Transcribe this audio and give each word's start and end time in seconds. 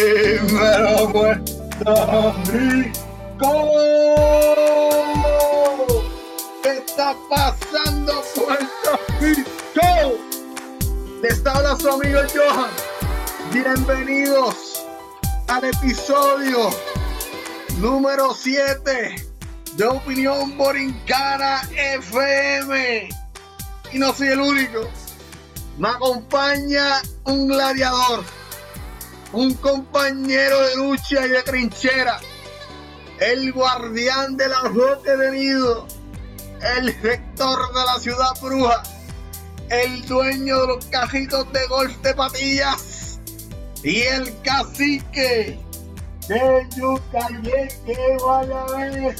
Dímelo, 0.00 1.12
Puerto 1.12 2.34
Rico. 2.52 2.89
Bienvenidos 13.72 14.84
al 15.46 15.64
episodio 15.64 16.70
número 17.78 18.34
7 18.34 19.14
de 19.76 19.84
Opinión 19.84 20.58
Borincana 20.58 21.62
FM. 21.70 23.08
Y 23.92 23.98
no 24.00 24.12
soy 24.12 24.26
el 24.26 24.40
único. 24.40 24.80
Me 25.78 25.88
acompaña 25.88 27.00
un 27.26 27.46
gladiador 27.46 28.24
un 29.32 29.54
compañero 29.54 30.66
de 30.66 30.74
lucha 30.74 31.24
y 31.24 31.28
de 31.28 31.42
trinchera, 31.44 32.18
el 33.20 33.52
guardián 33.52 34.36
de 34.36 34.48
la 34.48 34.62
roca 34.62 35.16
de 35.16 35.30
nido, 35.30 35.86
el 36.76 36.92
rector 37.02 37.72
de 37.72 37.84
la 37.84 38.00
ciudad 38.00 38.32
bruja, 38.42 38.82
el 39.68 40.04
dueño 40.08 40.60
de 40.60 40.66
los 40.66 40.86
cajitos 40.86 41.52
de 41.52 41.64
golf 41.68 41.96
de 41.98 42.14
patillas 42.14 42.99
y 43.82 44.02
el 44.02 44.40
cacique 44.42 45.58
de 46.28 46.66
Yucayé 46.76 47.68
que 47.86 48.16
vaya 48.24 48.62
a 48.62 48.76
ver 48.76 49.16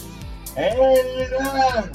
el 0.57 1.29
gran 1.31 1.91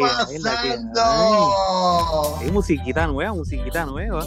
pasando? 0.00 1.00
Hay 2.40 2.50
musiquita 2.50 3.06
nueva, 3.06 3.34
musiquita 3.34 3.86
nueva. 3.86 4.26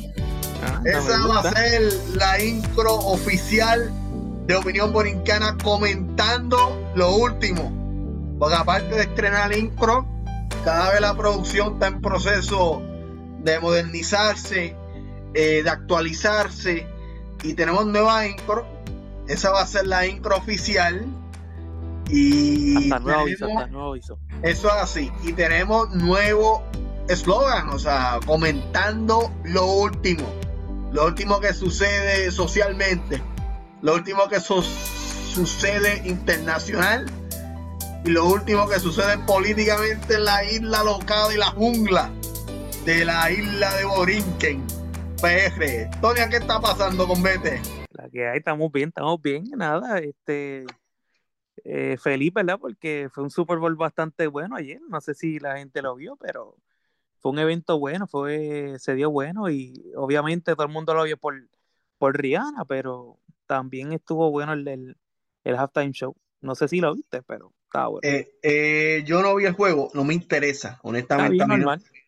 Ah, 0.63 0.81
Esa 0.85 1.27
va 1.27 1.39
a 1.39 1.53
ser 1.53 1.81
la 2.15 2.41
intro 2.41 2.95
oficial 2.95 3.91
de 4.45 4.55
Opinión 4.55 4.91
Borincana 4.91 5.57
comentando 5.63 6.79
lo 6.95 7.15
último. 7.15 7.80
Porque 8.41 8.55
aparte 8.55 8.95
de 8.95 9.01
estrenar 9.03 9.55
intro, 9.55 10.03
cada 10.63 10.89
vez 10.89 11.01
la 11.01 11.15
producción 11.15 11.73
está 11.73 11.85
en 11.89 12.01
proceso 12.01 12.81
de 13.37 13.59
modernizarse, 13.59 14.75
eh, 15.35 15.61
de 15.61 15.69
actualizarse 15.69 16.87
y 17.43 17.53
tenemos 17.53 17.85
nueva 17.85 18.25
intro. 18.25 18.65
Esa 19.27 19.51
va 19.51 19.61
a 19.61 19.67
ser 19.67 19.85
la 19.85 20.07
intro 20.07 20.35
oficial. 20.35 21.05
Y 22.09 22.77
hasta 22.77 22.97
nuevo 22.97 23.25
hasta 23.31 23.67
nuevo 23.67 23.91
aviso. 23.91 24.17
Eso 24.41 24.67
es 24.69 24.73
así. 24.73 25.11
Y 25.21 25.33
tenemos 25.33 25.91
nuevo 25.91 26.63
eslogan, 27.09 27.69
o 27.69 27.77
sea, 27.77 28.19
comentando 28.25 29.31
lo 29.43 29.67
último. 29.67 30.27
Lo 30.91 31.05
último 31.05 31.39
que 31.41 31.53
sucede 31.53 32.31
socialmente. 32.31 33.21
Lo 33.83 33.93
último 33.93 34.27
que 34.29 34.39
sucede 34.39 36.01
internacional. 36.05 37.05
Y 38.03 38.09
lo 38.09 38.25
último 38.25 38.67
que 38.67 38.79
sucede 38.79 39.17
políticamente 39.27 40.15
en 40.15 40.25
la 40.25 40.43
isla 40.43 40.83
local 40.83 41.31
y 41.33 41.37
la 41.37 41.51
jungla 41.51 42.11
de 42.83 43.05
la 43.05 43.31
isla 43.31 43.75
de 43.75 43.85
Borinquen. 43.85 44.65
PR. 45.21 45.99
Tonia, 46.01 46.27
¿qué 46.27 46.37
está 46.37 46.59
pasando 46.59 47.07
con 47.07 47.21
Vete? 47.21 47.61
La 47.91 48.09
que 48.09 48.27
hay, 48.27 48.39
estamos 48.39 48.71
bien, 48.71 48.89
estamos 48.89 49.21
bien. 49.21 49.43
Nada, 49.55 49.99
este 49.99 50.65
eh, 51.63 51.95
feliz, 51.97 52.33
¿verdad? 52.33 52.57
Porque 52.59 53.07
fue 53.13 53.23
un 53.23 53.29
Super 53.29 53.59
Bowl 53.59 53.75
bastante 53.75 54.25
bueno 54.25 54.55
ayer. 54.55 54.81
No 54.89 54.99
sé 54.99 55.13
si 55.13 55.39
la 55.39 55.57
gente 55.57 55.83
lo 55.83 55.95
vio, 55.95 56.15
pero 56.15 56.57
fue 57.19 57.31
un 57.33 57.37
evento 57.37 57.77
bueno, 57.77 58.07
fue, 58.07 58.79
se 58.79 58.95
dio 58.95 59.11
bueno 59.11 59.47
y 59.51 59.93
obviamente 59.95 60.53
todo 60.55 60.65
el 60.65 60.73
mundo 60.73 60.95
lo 60.95 61.03
vio 61.03 61.17
por, 61.17 61.35
por 61.99 62.17
Rihanna, 62.19 62.65
pero 62.65 63.19
también 63.45 63.93
estuvo 63.93 64.31
bueno 64.31 64.53
el, 64.53 64.67
el, 64.67 64.97
el 65.43 65.55
halftime 65.55 65.91
show. 65.91 66.15
No 66.41 66.55
sé 66.55 66.67
si 66.67 66.81
lo 66.81 66.95
viste, 66.95 67.21
pero 67.21 67.53
bueno. 67.73 67.99
Eh, 68.03 68.33
eh, 68.43 69.03
yo 69.05 69.21
no 69.21 69.35
vi 69.35 69.45
el 69.45 69.53
juego, 69.53 69.89
no 69.93 70.03
me 70.03 70.13
interesa, 70.13 70.79
honestamente. 70.83 71.45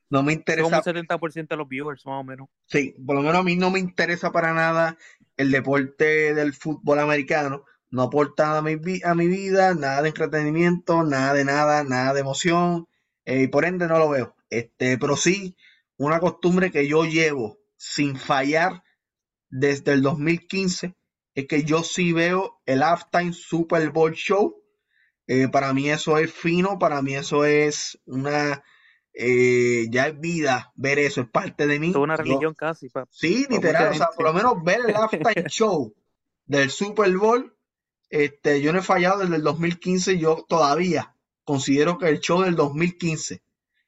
No, 0.10 0.22
me 0.22 0.34
interesa. 0.34 0.64
Como 0.64 0.78
un 0.78 1.08
70% 1.08 1.48
de 1.48 1.58
los 1.58 1.68
viewers, 1.68 2.06
más 2.06 2.22
o 2.22 2.24
menos. 2.24 2.48
Sí, 2.68 2.96
por 3.04 3.16
lo 3.16 3.24
menos 3.24 3.38
a 3.38 3.44
mí 3.44 3.56
no 3.56 3.72
me 3.72 3.80
interesa 3.80 4.32
para 4.32 4.54
nada 4.54 4.98
el 5.38 5.50
deporte 5.50 6.36
del 6.36 6.54
fútbol 6.54 7.00
americano 7.00 7.66
no 7.94 8.02
aporta 8.02 8.58
a 8.58 8.62
mi, 8.64 8.80
a 9.04 9.14
mi 9.14 9.28
vida 9.28 9.76
nada 9.76 10.02
de 10.02 10.10
entretenimiento, 10.10 11.04
nada 11.04 11.36
de 11.36 11.46
nada, 11.46 11.84
nada 11.84 12.16
de 12.16 12.22
emoción, 12.22 12.88
eh, 13.24 13.44
y 13.44 13.48
por 13.48 13.66
ende 13.66 13.88
no 13.88 14.00
lo 14.00 14.10
veo. 14.10 14.36
Este, 14.50 14.98
pero 14.98 15.16
sí, 15.16 15.56
una 15.98 16.20
costumbre 16.20 16.72
que 16.72 16.88
yo 16.88 17.06
llevo 17.06 17.60
sin 17.78 18.16
fallar 18.16 18.84
desde 19.52 19.94
el 19.94 20.02
2015 20.02 20.96
es 21.36 21.48
que 21.48 21.64
yo 21.66 21.84
sí 21.84 22.14
veo 22.14 22.60
el 22.66 22.82
halftime 22.82 23.32
Super 23.32 23.92
Bowl 23.92 24.14
Show. 24.14 24.63
Eh, 25.28 25.48
para 25.48 25.74
mí 25.74 25.90
eso 25.90 26.18
es 26.18 26.32
fino, 26.32 26.78
para 26.78 27.02
mí 27.02 27.16
eso 27.16 27.46
es 27.46 28.00
una 28.06 28.64
eh, 29.14 29.86
ya 29.90 30.08
es 30.08 30.20
vida 30.20 30.72
ver 30.76 31.00
eso, 31.00 31.22
es 31.22 31.30
parte 31.30 31.68
de 31.68 31.80
mí. 31.80 31.92
Es 31.92 31.96
una 31.96 32.18
religión 32.18 32.54
casi. 32.54 32.90
sí, 33.10 33.46
literal, 33.50 33.92
o 33.92 33.94
sea, 33.94 34.08
por 34.16 34.26
lo 34.26 34.34
menos 34.34 34.64
ver 34.64 34.82
el 34.88 34.96
halftime 34.96 35.50
show 35.50 35.94
del 36.46 36.70
Super 36.70 37.16
Bowl 37.18 37.54
este, 38.14 38.62
yo 38.62 38.72
no 38.72 38.78
he 38.78 38.84
fallado 38.84 39.22
desde 39.22 39.38
el 39.38 39.42
2015. 39.42 40.20
Yo 40.20 40.46
todavía 40.48 41.16
considero 41.44 41.98
que 41.98 42.10
el 42.10 42.20
show 42.20 42.44
del 42.44 42.56
2015, 42.56 43.42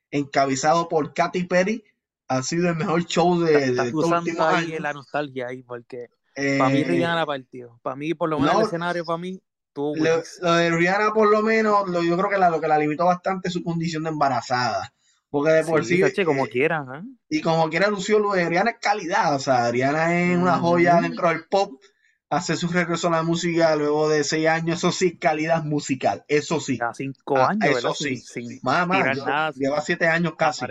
encabezado 0.09 0.89
por 0.89 1.13
Katy 1.13 1.43
Perry, 1.43 1.83
ha 2.27 2.41
sido 2.41 2.69
el 2.69 2.75
mejor 2.75 3.05
show 3.05 3.39
de, 3.39 3.71
de 3.71 3.93
ahí 4.39 4.79
la 4.79 4.93
nostalgia 4.93 5.45
ahí, 5.49 5.61
porque 5.61 6.07
para 6.33 6.71
mí 6.71 6.79
eh, 6.79 6.85
Rihanna 6.85 7.23
partió. 7.23 7.79
Para 7.83 7.95
mí, 7.95 8.15
por 8.15 8.29
lo 8.29 8.39
menos, 8.39 8.61
el 8.61 8.65
escenario 8.65 9.05
para 9.05 9.19
mí 9.19 9.39
Lo, 9.75 9.93
lo, 10.41 10.53
de 10.53 10.69
Rihanna, 10.69 11.13
por 11.13 11.29
lo 11.29 11.41
menos, 11.41 11.87
lo, 11.89 12.03
yo 12.03 12.17
creo 12.17 12.29
que 12.29 12.37
la, 12.37 12.49
lo 12.49 12.61
que 12.61 12.67
la 12.67 12.77
limitó 12.77 13.05
bastante 13.05 13.49
es 13.49 13.53
su 13.53 13.63
condición 13.63 14.03
de 14.03 14.09
embarazada. 14.09 14.93
Porque 15.29 15.51
de 15.51 15.63
por 15.65 15.83
sí. 15.83 16.01
como 16.23 16.47
quiera. 16.47 16.85
¿eh? 16.95 17.01
Y 17.29 17.41
como 17.41 17.69
quiera, 17.69 17.89
Lucio, 17.89 18.19
lo 18.19 18.33
de 18.33 18.47
Rihanna 18.47 18.71
es 18.71 18.77
calidad. 18.79 19.35
O 19.35 19.39
sea, 19.39 19.69
Rihanna 19.69 20.21
es 20.21 20.37
una 20.37 20.57
joya 20.59 21.01
dentro 21.01 21.27
del 21.27 21.45
pop 21.45 21.73
hace 22.29 22.55
su 22.55 22.67
regreso 22.67 23.07
a 23.07 23.11
la 23.11 23.23
música 23.23 23.75
luego 23.75 24.09
de 24.09 24.23
seis 24.23 24.47
años, 24.47 24.79
eso 24.79 24.91
sí, 24.91 25.17
calidad 25.17 25.63
musical, 25.63 26.25
eso 26.27 26.59
sí. 26.59 26.79
Cinco 26.93 27.37
ah, 27.37 27.49
años, 27.49 27.77
eso 27.77 27.93
sí. 27.93 28.21
más, 28.61 28.87
más, 28.87 29.55
lleva 29.55 29.81
siete 29.81 30.07
años 30.07 30.33
casi. 30.37 30.65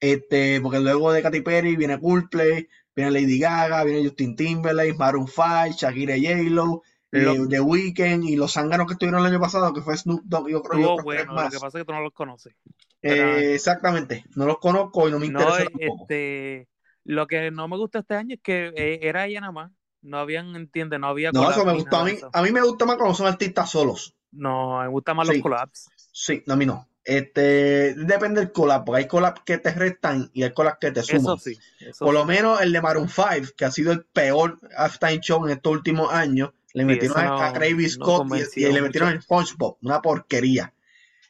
Este, 0.00 0.60
porque 0.60 0.80
luego 0.80 1.12
de 1.12 1.22
Katy 1.22 1.40
Perry 1.42 1.76
viene 1.76 2.00
Coldplay, 2.00 2.68
viene 2.94 3.10
Lady 3.12 3.38
Gaga, 3.38 3.84
viene 3.84 4.04
Justin 4.04 4.34
Timberlake, 4.36 4.94
Maroon 4.94 5.28
5, 5.28 5.76
Shakira 5.76 6.16
J-Lo, 6.16 6.82
eh, 7.12 7.46
The 7.48 7.60
Weeknd 7.60 8.24
y 8.24 8.36
los 8.36 8.54
zánganos 8.54 8.86
que 8.86 8.94
estuvieron 8.94 9.20
el 9.20 9.26
año 9.26 9.40
pasado, 9.40 9.72
que 9.72 9.82
fue 9.82 9.96
Snoop 9.96 10.22
Dogg 10.24 10.48
y 10.48 10.54
otro, 10.54 10.78
bueno, 11.02 11.34
Lo 11.34 11.50
que 11.50 11.58
pasa 11.58 11.78
es 11.78 11.82
que 11.82 11.84
tú 11.84 11.92
no 11.92 12.00
los 12.00 12.12
conoces. 12.12 12.54
Eh, 13.02 13.52
exactamente, 13.54 14.24
no 14.34 14.46
los 14.46 14.58
conozco 14.58 15.08
y 15.08 15.12
no 15.12 15.18
me 15.18 15.26
interesa 15.26 15.64
Este, 15.78 16.68
lo 17.04 17.26
que 17.26 17.50
no 17.50 17.68
me 17.68 17.76
gusta 17.76 17.98
este 17.98 18.14
año 18.14 18.34
es 18.34 18.40
que 18.40 18.72
eh, 18.76 19.00
era 19.02 19.26
ella 19.26 19.40
nada 19.40 19.52
más 19.52 19.72
no 20.02 20.18
habían, 20.18 20.54
entiende, 20.56 20.98
no 20.98 21.06
había. 21.06 21.30
No, 21.32 21.50
eso 21.50 21.64
me 21.64 21.72
gustó 21.72 21.98
a 21.98 22.04
mí. 22.04 22.18
A 22.32 22.42
mí 22.42 22.50
me 22.50 22.60
gusta 22.60 22.84
más 22.84 22.96
cuando 22.96 23.14
son 23.14 23.28
artistas 23.28 23.70
solos. 23.70 24.14
No, 24.32 24.80
me 24.80 24.88
gusta 24.88 25.14
más 25.14 25.28
los 25.28 25.38
collabs. 25.38 25.88
Sí, 26.12 26.42
a 26.46 26.56
mí 26.56 26.66
no. 26.66 26.88
Este, 27.04 27.94
depende 27.94 28.40
del 28.40 28.52
collab, 28.52 28.84
porque 28.84 29.02
hay 29.02 29.08
collabs 29.08 29.42
que 29.44 29.58
te 29.58 29.72
restan 29.72 30.30
y 30.32 30.44
hay 30.44 30.52
collabs 30.52 30.78
que 30.80 30.92
te 30.92 31.02
suman. 31.02 31.36
Eso 31.36 31.38
sí. 31.38 31.58
Por 31.98 32.14
lo 32.14 32.24
menos 32.24 32.60
el 32.60 32.72
de 32.72 32.80
Maroon 32.80 33.08
5, 33.08 33.54
que 33.56 33.64
ha 33.64 33.70
sido 33.70 33.92
el 33.92 34.04
peor 34.04 34.60
halftime 34.76 35.20
show 35.20 35.44
en 35.44 35.52
estos 35.52 35.72
últimos 35.72 36.12
años, 36.12 36.50
le 36.74 36.84
metieron 36.84 37.18
a 37.18 37.52
Travis 37.52 37.94
Scott 37.94 38.26
y, 38.56 38.66
le 38.66 38.82
metieron 38.82 39.10
el 39.10 39.22
SpongeBob, 39.22 39.78
una 39.82 40.00
porquería. 40.00 40.72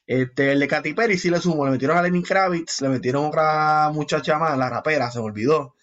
Este, 0.06 0.52
el 0.52 0.60
de 0.60 0.68
Katy 0.68 0.94
Perry 0.94 1.16
sí 1.16 1.30
le 1.30 1.40
sumo, 1.40 1.64
le 1.64 1.72
metieron 1.72 1.96
a 1.96 2.02
Lenny 2.02 2.22
Kravitz, 2.22 2.80
le 2.82 2.88
metieron 2.88 3.24
a 3.24 3.28
otra 3.28 3.90
muchacha 3.92 4.38
más, 4.38 4.58
la 4.58 4.68
rapera, 4.68 5.10
se 5.10 5.18
me 5.18 5.26
olvidó. 5.26 5.76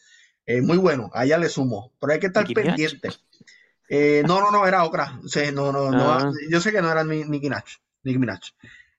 Eh, 0.46 0.62
muy 0.62 0.78
bueno, 0.78 1.10
allá 1.14 1.38
le 1.38 1.50
sumo, 1.50 1.94
pero 2.00 2.14
hay 2.14 2.20
que 2.20 2.28
estar 2.28 2.46
pendiente. 2.48 3.10
Eh, 3.88 4.24
no, 4.28 4.40
no, 4.40 4.52
no, 4.52 4.68
era 4.68 4.84
otra. 4.84 5.20
no, 5.54 5.72
no, 5.72 5.92
no, 5.92 6.12
ah. 6.12 6.32
yo 6.50 6.62
sé 6.62 6.72
que 6.72 6.82
no 6.82 6.92
era 6.92 7.04
Nicki 7.04 7.28
Minaj, 7.28 7.66
Nicki 8.04 8.20
Minaj. 8.20 8.40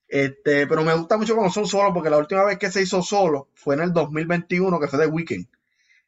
Este, 0.08 0.66
pero 0.66 0.82
me 0.82 0.94
gusta 0.94 1.16
mucho 1.16 1.34
cuando 1.34 1.52
son 1.52 1.66
solos, 1.66 1.92
porque 1.94 2.10
la 2.10 2.18
última 2.18 2.44
vez 2.44 2.58
que 2.58 2.70
se 2.70 2.82
hizo 2.82 3.02
solo 3.02 3.48
fue 3.54 3.76
en 3.76 3.82
el 3.82 3.92
2021, 3.92 4.80
que 4.80 4.88
fue 4.88 4.98
de 4.98 5.06
Weekend. 5.06 5.46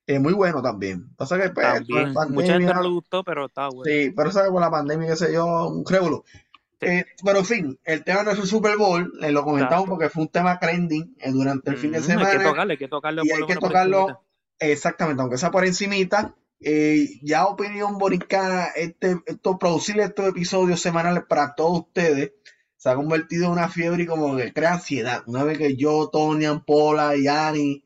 Eh, 0.06 0.18
muy 0.18 0.32
bueno 0.32 0.60
también. 0.62 1.14
Pasa 1.16 1.40
que, 1.40 1.50
pues, 1.50 1.66
También. 1.66 2.12
Mucha 2.30 2.54
gente 2.54 2.74
no 2.74 2.82
le 2.82 2.88
gustó, 2.88 3.22
pero 3.24 3.46
estaba 3.46 3.68
bueno. 3.70 3.84
Sí, 3.90 4.12
pero 4.16 4.30
sabes, 4.30 4.50
con 4.50 4.60
la 4.60 4.70
pandemia, 4.70 5.08
qué 5.08 5.16
sé 5.16 5.32
yo, 5.32 5.68
un. 5.68 5.84
Sí. 5.84 6.86
Eh, 6.88 7.04
pero 7.24 7.38
en 7.38 7.44
fin, 7.44 7.78
el 7.84 8.02
tema 8.02 8.24
no 8.24 8.32
es 8.32 8.38
el 8.40 8.46
Super 8.46 8.76
Bowl, 8.76 9.12
eh, 9.22 9.30
lo 9.30 9.44
comentamos 9.44 9.88
porque 9.88 10.08
fue 10.10 10.22
un 10.24 10.28
tema 10.30 10.58
trending 10.58 11.14
eh, 11.20 11.30
durante 11.30 11.70
el 11.70 11.76
fin 11.76 11.92
de 11.92 12.00
Ujú, 12.00 12.10
Hay 12.10 12.16
que 12.16 12.24
semana. 12.26 12.42
tocarlo, 12.50 12.72
hay 12.72 12.78
que 12.78 12.88
tocarlo 12.88 13.22
y 13.24 13.30
hay 13.30 13.46
que 13.46 13.54
tocarlo 13.54 14.24
exactamente, 14.58 15.22
aunque 15.22 15.38
sea 15.38 15.52
por 15.52 15.64
encimita. 15.64 16.34
eh, 16.60 17.08
ya 17.22 17.46
Opinión 17.46 17.98
Boricana, 17.98 18.66
este, 18.74 19.16
esto, 19.26 19.58
producir 19.58 20.00
estos 20.00 20.28
episodios 20.28 20.80
semanales 20.80 21.22
para 21.28 21.54
todos 21.54 21.80
ustedes, 21.82 22.32
se 22.76 22.88
ha 22.90 22.96
convertido 22.96 23.46
en 23.46 23.52
una 23.52 23.68
fiebre 23.68 24.02
y 24.02 24.06
como 24.06 24.36
que 24.36 24.52
crea 24.52 24.74
ansiedad. 24.74 25.22
Una 25.26 25.44
vez 25.44 25.58
que 25.58 25.76
yo, 25.76 26.08
Tony, 26.12 26.46
Ampola 26.46 27.16
y 27.16 27.28
Ani 27.28 27.84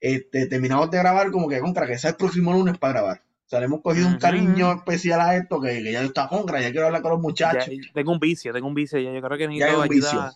este, 0.00 0.46
terminamos 0.46 0.90
de 0.90 0.98
grabar, 0.98 1.30
como 1.30 1.48
que 1.48 1.60
contra 1.60 1.86
que 1.86 1.98
sea 1.98 2.10
el 2.10 2.16
próximo 2.16 2.52
lunes 2.52 2.78
para 2.78 2.94
grabar. 3.00 3.22
O 3.46 3.48
sea, 3.48 3.60
le 3.60 3.66
hemos 3.66 3.80
cogido 3.80 4.06
un 4.08 4.14
Ujú. 4.14 4.20
cariño 4.22 4.72
especial 4.72 5.20
a 5.20 5.36
esto, 5.36 5.60
que, 5.60 5.82
que 5.82 5.92
ya 5.92 6.02
está 6.02 6.28
contra, 6.28 6.60
ya 6.60 6.70
quiero 6.72 6.86
hablar 6.86 7.02
con 7.02 7.12
los 7.12 7.20
Ya, 7.20 7.22
muchachos. 7.22 7.74
tengo 7.94 8.12
un 8.12 8.18
vicio, 8.18 8.52
tengo 8.52 8.66
un 8.66 8.74
vicio. 8.74 8.98
Ya, 8.98 9.12
yo 9.12 9.22
creo 9.22 9.38
que 9.38 9.44
Ya 9.44 9.48
necesito 9.48 9.82
un 9.82 9.88
vicio. 9.88 10.08
ayuda, 10.10 10.32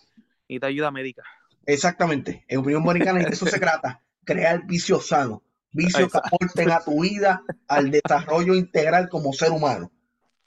necesito 0.47 0.65
ayuda 0.67 0.91
médica. 0.91 1.23
Exactamente, 1.65 2.45
en 2.47 2.59
Opinión 2.59 2.83
Boricana, 2.83 3.21
y 3.21 3.25
de 3.25 3.31
eso 3.31 3.45
se 3.45 3.59
trata, 3.59 4.01
crear 4.23 4.65
vicios 4.65 5.07
sanos, 5.07 5.39
vicios 5.71 6.11
que 6.11 6.17
aporten 6.17 6.71
a 6.71 6.79
tu 6.79 7.01
vida, 7.01 7.43
al 7.67 7.91
desarrollo 7.91 8.55
integral 8.55 9.09
como 9.09 9.31
ser 9.33 9.51
humano. 9.51 9.91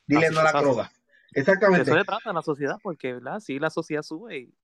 Dile 0.06 0.26
Así 0.26 0.34
no 0.34 0.40
a 0.40 0.44
la 0.44 0.52
droga. 0.60 0.92
Exactamente, 1.32 1.90
eso 1.90 1.98
se 1.98 2.04
trata 2.04 2.32
la 2.32 2.42
sociedad, 2.42 2.76
porque 2.82 3.14
¿verdad? 3.14 3.40
si 3.40 3.58
la 3.58 3.70
sociedad 3.70 4.02
sube 4.02 4.38
y 4.38 4.54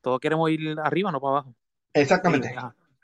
todos 0.00 0.20
queremos 0.20 0.48
ir 0.50 0.76
arriba, 0.80 1.10
no 1.10 1.20
para 1.20 1.30
abajo. 1.38 1.54
Exactamente. 1.92 2.54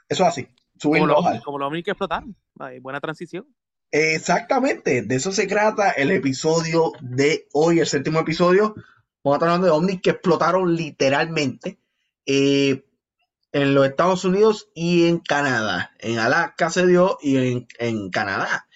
Eso 0.09 0.23
es 0.25 0.29
así, 0.29 0.49
como 0.91 1.23
bajar. 1.23 1.43
como 1.43 1.71
que 1.71 1.79
explotaron. 1.91 2.37
Ay, 2.59 2.79
buena 2.81 3.01
transición. 3.01 3.47
Exactamente, 3.91 5.03
de 5.03 5.15
eso 5.17 5.33
se 5.33 5.47
trata 5.47 5.91
el 5.91 6.11
episodio 6.11 6.93
de 7.01 7.47
hoy, 7.53 7.79
el 7.81 7.87
séptimo 7.87 8.21
episodio. 8.21 8.75
Vamos 9.23 9.35
a 9.35 9.37
estar 9.37 9.49
hablando 9.51 9.67
de 9.67 9.73
ovnis 9.73 10.01
que 10.03 10.11
explotaron 10.11 10.75
literalmente 10.75 11.79
eh, 12.27 12.85
en 13.53 13.75
los 13.75 13.87
Estados 13.87 14.25
Unidos 14.25 14.71
y 14.75 15.07
en 15.09 15.19
Canadá. 15.19 15.93
En 15.99 16.19
Alaska 16.19 16.71
se 16.71 16.87
dio 16.87 17.19
y 17.21 17.37
en, 17.37 17.67
en 17.79 18.11
Canadá. 18.11 18.67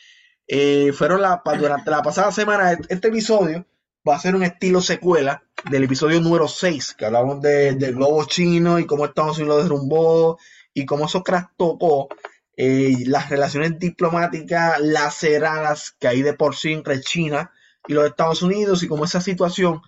Eh, 0.47 0.93
fueron 0.93 1.23
la, 1.23 1.43
durante 1.59 1.91
la 1.91 2.03
pasada 2.03 2.31
semana, 2.31 2.73
este 2.73 2.95
este 2.95 3.09
episodio 3.09 3.67
va 4.09 4.15
a 4.17 4.21
ser 4.21 4.37
un 4.37 4.45
estilo 4.45 4.81
secuela 4.81 5.43
del 5.71 5.83
episodio 5.85 6.21
número 6.21 6.47
6, 6.47 6.95
que 6.97 7.07
hablamos 7.07 7.41
de- 7.41 7.73
del 7.75 7.95
globo 7.97 8.25
chino 8.27 8.79
y 8.79 8.87
cómo 8.87 9.05
Estados 9.07 9.39
Unidos 9.39 9.57
lo 9.57 9.63
derrumbó 9.65 10.39
y 10.77 10.85
cómo 10.85 11.07
eso 11.07 11.23
trastocó 11.23 12.09
eh, 12.55 12.95
las 13.07 13.31
relaciones 13.31 13.79
diplomáticas 13.79 14.79
laceradas 14.79 15.97
que 15.99 16.07
hay 16.07 16.21
de 16.21 16.35
por 16.35 16.55
sí 16.55 16.75
entre 16.75 17.01
China 17.01 17.51
y 17.89 17.95
los 17.95 18.05
Estados 18.05 18.43
Unidos 18.43 18.83
y 18.83 18.87
cómo 18.87 19.07
esa 19.07 19.23
situación 19.23 19.81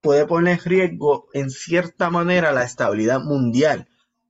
puede 0.00 0.26
poner 0.26 0.54
en 0.54 0.64
riesgo 0.64 1.28
en 1.34 1.50
cierta 1.50 2.08
manera 2.08 2.50
la 2.50 2.64
estabilidad 2.64 3.20
mundial. 3.20 3.88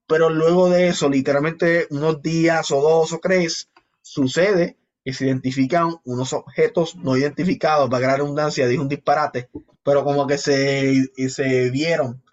Pero 0.08 0.28
luego 0.28 0.69
de 0.70 0.88
eso, 0.88 1.08
literalmente 1.08 1.87
unos 1.90 2.20
días 2.20 2.72
o 2.72 2.81
dos 2.81 3.12
o 3.12 3.20
tres, 3.22 3.70
sucede 4.00 4.76
que 5.04 5.12
se 5.12 5.26
identifican 5.26 5.94
unos 6.04 6.32
objetos 6.32 6.96
no 6.96 7.16
identificados, 7.16 7.88
para 7.88 8.08
la 8.08 8.16
redundancia, 8.16 8.66
dije 8.66 8.82
un 8.82 8.88
disparate, 8.88 9.50
pero 9.84 10.02
como 10.02 10.26
que 10.26 10.37
se, 10.37 11.12
se 11.28 11.70
vieron 11.70 12.25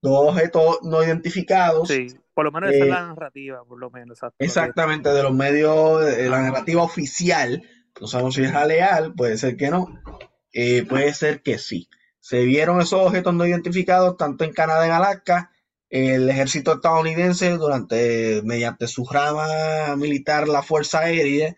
dos 0.00 0.30
objetos 0.30 0.78
no 0.82 1.04
identificados. 1.04 1.88
Sí, 1.88 2.08
por 2.34 2.44
lo 2.44 2.52
menos 2.52 2.70
esa 2.70 2.78
es 2.84 2.84
Eh, 2.86 2.90
la 2.90 3.06
narrativa, 3.06 3.64
por 3.64 3.78
lo 3.78 3.90
menos. 3.90 4.18
Exactamente, 4.38 5.08
de 5.10 5.22
los 5.22 5.32
medios, 5.32 6.04
de 6.04 6.28
la 6.28 6.42
narrativa 6.42 6.82
oficial, 6.82 7.62
no 8.00 8.06
sabemos 8.06 8.34
si 8.34 8.42
es 8.42 8.52
leal, 8.66 9.14
puede 9.14 9.38
ser 9.38 9.56
que 9.56 9.70
no, 9.70 9.88
eh, 10.52 10.84
puede 10.88 11.14
ser 11.14 11.42
que 11.42 11.58
sí. 11.58 11.88
Se 12.20 12.42
vieron 12.44 12.80
esos 12.80 13.00
objetos 13.06 13.34
no 13.34 13.46
identificados 13.46 14.16
tanto 14.16 14.44
en 14.44 14.52
Canadá 14.52 14.84
y 14.86 14.88
en 14.88 14.94
Alaska. 14.94 15.50
El 15.90 16.28
ejército 16.28 16.72
estadounidense, 16.74 17.50
durante, 17.50 18.40
mediante 18.44 18.88
su 18.88 19.06
rama 19.06 19.94
militar, 19.96 20.48
la 20.48 20.62
Fuerza 20.62 21.00
Aérea, 21.00 21.54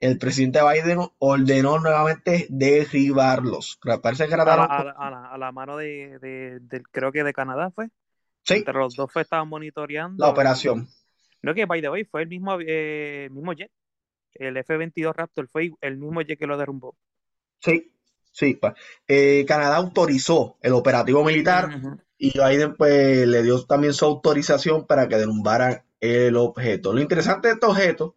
el 0.00 0.18
presidente 0.18 0.60
Biden 0.62 0.98
ordenó 1.18 1.78
nuevamente 1.78 2.46
derribarlos. 2.50 3.78
Parece 4.02 4.28
que 4.28 4.34
a, 4.34 4.36
la, 4.38 4.44
a, 4.44 4.56
la, 4.84 4.90
a 4.90 5.10
la- 5.10 5.38
la 5.38 5.52
mano 5.52 5.76
de, 5.76 6.60
creo 6.92 7.12
que 7.12 7.24
de 7.24 7.32
Canadá 7.32 7.70
fue. 7.70 7.88
Sí, 8.48 8.54
Entre 8.54 8.72
los 8.72 8.94
dos 8.94 9.12
fue, 9.12 9.22
estaban 9.22 9.46
la 9.46 9.50
monitoreando. 9.50 10.26
y- 10.26 10.30
operación. 10.30 10.88
No 11.42 11.54
que, 11.54 11.66
by 11.66 11.82
the 11.82 11.90
way, 11.90 12.04
fue 12.04 12.22
el 12.22 12.28
mismo, 12.28 12.56
eh, 12.60 13.28
mismo 13.30 13.52
jet. 13.52 13.70
El 14.32 14.56
F-22 14.56 15.14
Raptor 15.14 15.48
fue 15.48 15.70
el 15.82 15.98
mismo 15.98 16.22
jet 16.22 16.38
que 16.38 16.46
lo 16.46 16.56
derrumbó. 16.56 16.96
Sí, 17.60 17.92
sí. 18.32 18.58
eh, 19.06 19.44
Canadá 19.46 19.76
autorizó 19.76 20.56
el 20.62 20.72
operativo 20.72 21.22
militar. 21.24 21.98
Y 22.16 22.32
Biden 22.36 22.74
pues 22.76 23.28
le 23.28 23.42
dio 23.42 23.62
también 23.64 23.92
su 23.92 24.04
autorización 24.06 24.86
para 24.86 25.08
que 25.08 25.16
derrumbaran 25.16 25.82
el 26.00 26.36
objeto. 26.36 26.92
Lo 26.92 27.00
interesante 27.00 27.48
de 27.48 27.54
este 27.54 27.66
objeto, 27.66 28.16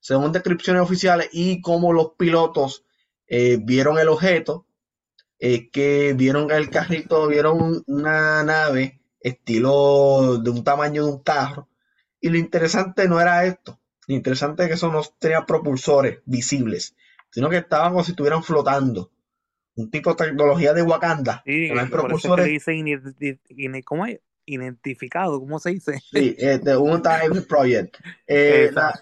según 0.00 0.30
descripciones 0.32 0.82
oficiales 0.82 1.28
y 1.32 1.60
como 1.60 1.92
los 1.92 2.12
pilotos 2.16 2.84
eh, 3.26 3.58
vieron 3.60 3.98
el 3.98 4.08
objeto, 4.08 4.64
es 5.38 5.70
que 5.70 6.14
vieron 6.14 6.50
el 6.50 6.70
carrito, 6.70 7.26
vieron 7.26 7.82
una 7.86 8.42
nave 8.44 9.01
estilo 9.22 10.38
de 10.38 10.50
un 10.50 10.64
tamaño 10.64 11.04
de 11.06 11.12
un 11.12 11.22
carro. 11.22 11.68
Y 12.20 12.28
lo 12.28 12.38
interesante 12.38 13.08
no 13.08 13.20
era 13.20 13.44
esto. 13.44 13.80
Lo 14.06 14.14
interesante 14.14 14.62
es 14.62 14.68
que 14.68 14.74
eso 14.74 14.90
no 14.92 15.02
tenía 15.18 15.46
propulsores 15.46 16.18
visibles, 16.24 16.96
sino 17.30 17.48
que 17.48 17.58
estaban 17.58 17.92
como 17.92 18.04
si 18.04 18.12
estuvieran 18.12 18.42
flotando. 18.42 19.10
Un 19.74 19.90
tipo 19.90 20.10
de 20.14 20.26
tecnología 20.26 20.74
de 20.74 20.82
Wakanda. 20.82 21.42
Sí, 21.46 21.70
que 21.72 21.86
propulsores. 21.90 22.46
dice 22.46 22.74
¿cómo 23.84 24.06
es? 24.06 24.20
Identificado, 24.44 25.38
¿cómo 25.38 25.58
se 25.60 25.70
dice? 25.70 26.00
Sí, 26.12 26.34
este, 26.36 26.76
un 26.76 27.00
Time 27.00 27.40
Project. 27.42 27.96
Eh, 28.26 28.70
la- 28.72 28.92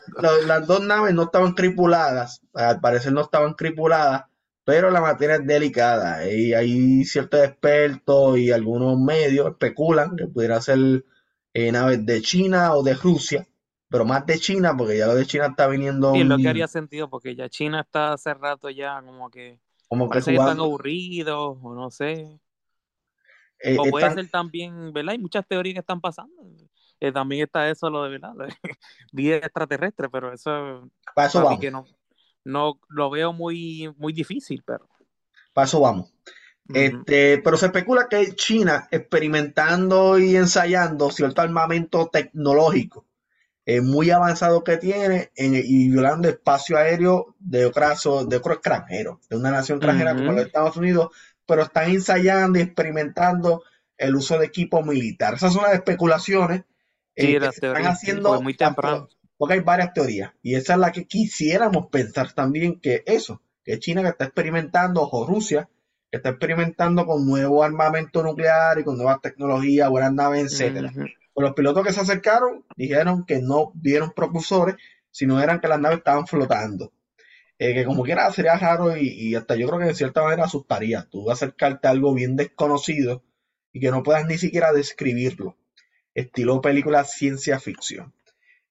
las 0.47 0.67
dos 0.67 0.83
naves 0.83 1.15
no 1.15 1.25
estaban 1.25 1.55
tripuladas, 1.55 2.43
al 2.53 2.79
parecer 2.81 3.13
no 3.13 3.23
estaban 3.23 3.57
tripuladas, 3.57 4.25
pero 4.71 4.91
la 4.91 5.01
materia 5.01 5.37
es 5.37 5.47
delicada. 5.47 6.27
Y 6.31 6.53
hay 6.55 7.05
ciertos 7.05 7.41
expertos 7.45 8.39
y 8.39 8.51
algunos 8.53 8.99
medios 9.01 9.49
especulan 9.53 10.17
que 10.17 10.27
pudiera 10.29 10.61
ser 10.61 11.05
eh, 11.55 11.73
naves 11.73 12.05
de 12.07 12.23
China 12.23 12.75
o 12.75 12.83
de 12.83 12.95
Rusia, 12.95 13.47
pero 13.89 14.05
más 14.05 14.27
de 14.27 14.39
China, 14.39 14.77
porque 14.77 14.99
ya 14.99 15.07
lo 15.09 15.15
de 15.17 15.27
China 15.27 15.47
está 15.49 15.67
viniendo 15.69 16.13
Y 16.13 16.21
es 16.21 16.27
lo 16.27 16.39
que 16.39 16.49
haría 16.49 16.67
sentido, 16.69 17.09
porque 17.09 17.35
ya 17.37 17.49
China 17.49 17.81
está 17.81 18.13
hace 18.13 18.35
rato 18.35 18.69
ya 18.71 19.01
como 19.03 19.31
que 19.31 19.61
como 19.89 20.09
que 20.11 20.21
que 20.23 20.37
están 20.37 20.61
aburridos, 20.61 21.59
o 21.63 21.75
no 21.75 21.91
sé. 21.91 22.41
eh, 23.61 23.77
O 23.79 23.89
puede 23.89 24.07
están- 24.07 24.15
ser 24.15 24.29
también, 24.31 24.93
¿verdad? 24.93 25.13
Hay 25.13 25.19
muchas 25.19 25.47
teorías 25.47 25.75
que 25.75 25.81
están 25.81 26.01
pasando. 26.01 26.43
Eh, 27.01 27.13
también 27.13 27.45
está 27.45 27.69
eso, 27.71 27.89
lo 27.91 28.05
de, 28.05 28.11
¿verdad? 28.11 28.35
Vida 29.13 29.37
extraterrestre, 29.37 30.09
pero 30.11 30.33
eso 30.33 30.91
para 31.15 31.29
eso 31.29 31.43
para 31.43 31.45
vamos, 31.45 31.61
que 31.61 31.71
no, 31.71 31.87
no 32.45 32.81
lo 32.89 33.11
veo 33.11 33.33
muy, 33.33 33.93
muy 33.97 34.13
difícil, 34.13 34.63
pero. 34.67 34.89
para 35.53 35.67
eso 35.67 35.81
vamos. 35.81 36.13
Este, 36.73 37.39
pero 37.43 37.57
se 37.57 37.67
especula 37.67 38.07
que 38.09 38.35
China, 38.37 38.87
experimentando 38.93 40.19
y 40.21 40.37
ensayando 40.37 41.11
cierto 41.11 41.43
armamento 41.43 42.09
tecnológico 42.13 43.07
eh, 43.67 43.81
muy 43.81 44.11
avanzado 44.11 44.63
que 44.65 44.77
tiene 44.77 45.31
en- 45.37 45.55
y 45.55 45.89
violando 45.91 46.29
espacio 46.29 46.77
aéreo 46.79 47.35
de 47.39 47.67
otras 47.67 48.03
de 48.27 48.37
otro 48.37 48.55
extranjero, 48.55 49.21
de 49.29 49.37
una 49.37 49.51
nación 49.51 49.79
extranjera 49.79 50.15
como 50.15 50.33
los 50.33 50.47
Estados 50.47 50.77
Unidos, 50.77 51.09
pero 51.47 51.63
están 51.63 51.91
ensayando 51.91 52.59
y 52.59 52.63
experimentando 52.63 53.63
el 53.99 54.15
uso 54.17 54.39
de 54.39 54.47
equipo 54.47 54.83
militar. 54.83 55.35
Esas 55.35 55.53
son 55.53 55.63
las 55.65 55.75
especulaciones 55.75 56.61
eh, 57.17 57.23
Sí, 57.27 57.33
que 57.33 57.41
las 57.41 57.55
se 57.57 57.67
están 57.67 57.87
haciendo 57.87 58.41
muy 58.41 58.55
tanto- 58.55 58.81
temprano. 58.83 59.09
Porque 59.41 59.55
hay 59.55 59.61
varias 59.61 59.95
teorías 59.95 60.33
y 60.43 60.55
esa 60.55 60.75
es 60.75 60.79
la 60.81 60.93
que 60.93 61.07
quisiéramos 61.07 61.87
pensar 61.87 62.31
también 62.35 62.79
que 62.79 63.03
eso, 63.07 63.41
que 63.65 63.79
China 63.79 64.03
que 64.03 64.11
está 64.11 64.27
experimentando 64.27 65.09
o 65.11 65.27
Rusia 65.27 65.67
que 66.11 66.19
está 66.19 66.29
experimentando 66.29 67.07
con 67.07 67.27
nuevo 67.27 67.65
armamento 67.65 68.23
nuclear 68.23 68.79
y 68.79 68.85
con 68.85 68.99
nuevas 68.99 69.23
tecnologías, 69.23 69.89
buenas 69.89 70.13
naves, 70.13 70.53
etcétera. 70.53 70.93
Pues 70.93 71.43
los 71.43 71.55
pilotos 71.55 71.87
que 71.87 71.95
se 71.95 72.01
acercaron 72.01 72.67
dijeron 72.77 73.25
que 73.25 73.41
no 73.41 73.73
vieron 73.75 74.13
propulsores, 74.15 74.75
sino 75.11 75.41
eran 75.41 75.59
que 75.59 75.69
las 75.69 75.81
naves 75.81 75.99
estaban 75.99 76.27
flotando. 76.27 76.93
Eh, 77.59 77.73
que 77.73 77.87
como 77.87 78.03
quiera 78.03 78.31
sería 78.33 78.59
raro 78.59 78.95
y, 78.95 79.09
y 79.09 79.35
hasta 79.37 79.57
yo 79.57 79.69
creo 79.69 79.79
que 79.79 79.87
de 79.87 79.95
cierta 79.95 80.23
manera 80.23 80.45
asustaría. 80.45 81.09
Tú 81.11 81.31
acercarte 81.31 81.89
a 81.89 81.93
algo 81.93 82.13
bien 82.13 82.37
desconocido 82.37 83.23
y 83.73 83.81
que 83.81 83.91
no 83.91 84.03
puedas 84.03 84.27
ni 84.27 84.37
siquiera 84.37 84.71
describirlo. 84.71 85.57
Estilo 86.13 86.61
película 86.61 87.05
ciencia 87.05 87.59
ficción. 87.59 88.13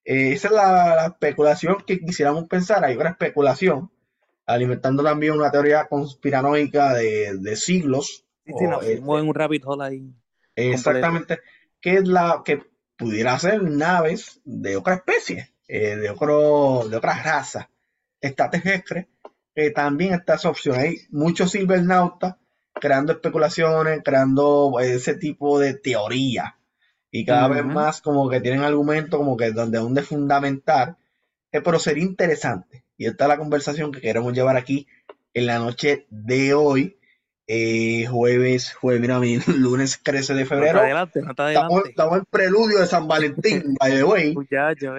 Eh, 0.09 0.33
esa 0.33 0.47
es 0.47 0.53
la, 0.55 0.95
la 0.95 1.05
especulación 1.05 1.83
que 1.85 1.99
quisiéramos 1.99 2.47
pensar. 2.47 2.83
Hay 2.83 2.95
otra 2.95 3.11
especulación, 3.11 3.91
alimentando 4.47 5.03
también 5.03 5.33
una 5.33 5.51
teoría 5.51 5.85
conspiranoica 5.85 6.95
de, 6.95 7.37
de 7.37 7.55
siglos. 7.55 8.25
Sí, 8.43 8.53
eh, 8.81 8.93
en 8.93 9.07
un 9.07 9.35
rabbit 9.35 9.61
hole 9.67 9.85
ahí. 9.85 10.13
Exactamente, 10.55 11.37
que 11.79 11.97
es 11.97 12.07
la 12.07 12.41
que 12.43 12.63
pudiera 12.97 13.37
ser 13.37 13.61
naves 13.61 14.41
de 14.43 14.77
otra 14.77 14.95
especie, 14.95 15.53
eh, 15.67 15.95
de, 15.95 16.09
otro, 16.09 16.89
de 16.89 16.97
otra 16.97 17.13
raza 17.21 17.69
extraterrestre, 18.19 19.09
que 19.53 19.69
también 19.69 20.15
está 20.15 20.33
esa 20.33 20.49
opción. 20.49 20.79
Hay 20.79 21.01
muchos 21.11 21.51
cibernautas 21.51 22.35
creando 22.73 23.13
especulaciones, 23.13 24.01
creando 24.03 24.79
ese 24.79 25.13
tipo 25.13 25.59
de 25.59 25.75
teoría. 25.75 26.57
Y 27.11 27.25
cada 27.25 27.47
vez 27.47 27.65
más 27.65 28.01
como 28.01 28.29
que 28.29 28.39
tienen 28.39 28.61
argumentos 28.61 29.17
como 29.17 29.35
que 29.35 29.51
donde 29.51 29.79
de 29.79 30.01
fundamentar. 30.03 30.97
Eh, 31.51 31.61
pero 31.61 31.79
sería 31.79 32.03
interesante. 32.03 32.83
Y 32.97 33.07
esta 33.07 33.25
es 33.25 33.27
la 33.29 33.37
conversación 33.37 33.91
que 33.91 34.01
queremos 34.01 34.33
llevar 34.33 34.57
aquí 34.57 34.87
en 35.33 35.47
la 35.47 35.59
noche 35.59 36.05
de 36.09 36.53
hoy. 36.53 36.97
Eh, 37.47 38.05
jueves, 38.05 38.75
jueves, 38.75 39.01
mira, 39.01 39.19
mi 39.19 39.37
lunes 39.47 40.01
13 40.03 40.35
de 40.35 40.45
febrero. 40.45 40.81
adelante, 40.81 41.21
no 41.21 41.33
adelante. 41.35 41.89
Estamos, 41.89 42.19
en 42.19 42.25
preludio 42.25 42.79
de 42.79 42.85
San 42.85 43.07
Valentín, 43.07 43.75
by 43.79 43.91
the 43.91 44.03
way. 44.03 44.35
Ya, 44.51 44.73
ya, 44.79 44.93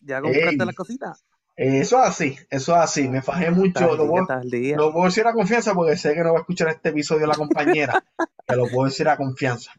¿Ya 0.00 0.20
compraste 0.20 0.66
las 0.66 0.74
cositas? 0.74 1.24
Eso 1.56 2.02
es 2.02 2.08
así, 2.08 2.36
eso 2.50 2.72
es 2.72 2.78
así. 2.82 3.08
Me 3.08 3.22
fajé 3.22 3.50
mucho. 3.52 3.94
Lo 3.94 4.08
puedo, 4.08 5.04
decir 5.04 5.24
a 5.26 5.32
confianza 5.32 5.72
porque 5.72 5.96
sé 5.96 6.14
que 6.14 6.24
no 6.24 6.32
va 6.32 6.38
a 6.38 6.40
escuchar 6.40 6.68
este 6.68 6.88
episodio 6.88 7.26
la 7.26 7.34
compañera. 7.36 8.02
que 8.46 8.56
lo 8.56 8.66
puedo 8.66 8.86
decir 8.86 9.08
a 9.08 9.16
confianza. 9.16 9.72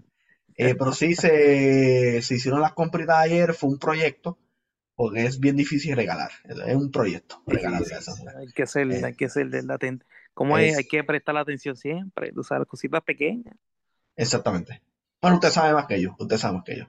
Eh, 0.57 0.75
pero 0.75 0.93
sí, 0.93 1.15
se, 1.15 2.21
se 2.21 2.35
hicieron 2.35 2.61
las 2.61 2.73
compritas 2.73 3.17
ayer. 3.17 3.53
Fue 3.53 3.69
un 3.69 3.79
proyecto 3.79 4.37
porque 4.95 5.25
es 5.25 5.39
bien 5.39 5.55
difícil 5.55 5.95
regalar. 5.95 6.31
Es 6.65 6.75
un 6.75 6.91
proyecto 6.91 7.41
regalarle 7.45 7.93
a 7.93 7.99
esa 7.99 8.13
Hay 8.39 8.51
que 8.53 8.65
ser, 8.65 8.91
eh, 8.91 9.01
hay 9.03 9.15
que 9.15 9.29
ser 9.29 9.47
latente. 9.65 10.05
¿Cómo 10.33 10.57
es? 10.57 10.77
Hay 10.77 10.87
que 10.87 11.03
prestar 11.03 11.35
la 11.35 11.41
atención 11.41 11.75
siempre, 11.75 12.31
usar 12.35 12.65
cositas 12.65 13.01
pequeñas. 13.03 13.55
Exactamente. 14.15 14.81
Bueno, 15.21 15.37
usted 15.37 15.49
sabe 15.49 15.73
más 15.73 15.85
que 15.87 16.01
yo, 16.01 16.15
usted 16.19 16.37
sabe 16.37 16.55
más 16.55 16.63
que 16.63 16.77
yo. 16.77 16.85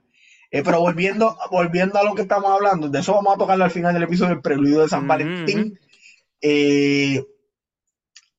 Eh, 0.50 0.62
pero 0.62 0.80
volviendo, 0.80 1.36
volviendo 1.50 1.98
a 1.98 2.04
lo 2.04 2.14
que 2.14 2.22
estamos 2.22 2.50
hablando, 2.50 2.88
de 2.88 3.00
eso 3.00 3.14
vamos 3.14 3.34
a 3.34 3.38
tocarlo 3.38 3.64
al 3.64 3.70
final 3.70 3.94
del 3.94 4.04
episodio 4.04 4.30
del 4.30 4.42
preludio 4.42 4.82
de 4.82 4.88
San 4.88 5.06
Valentín. 5.06 5.78
Eh, 6.40 7.24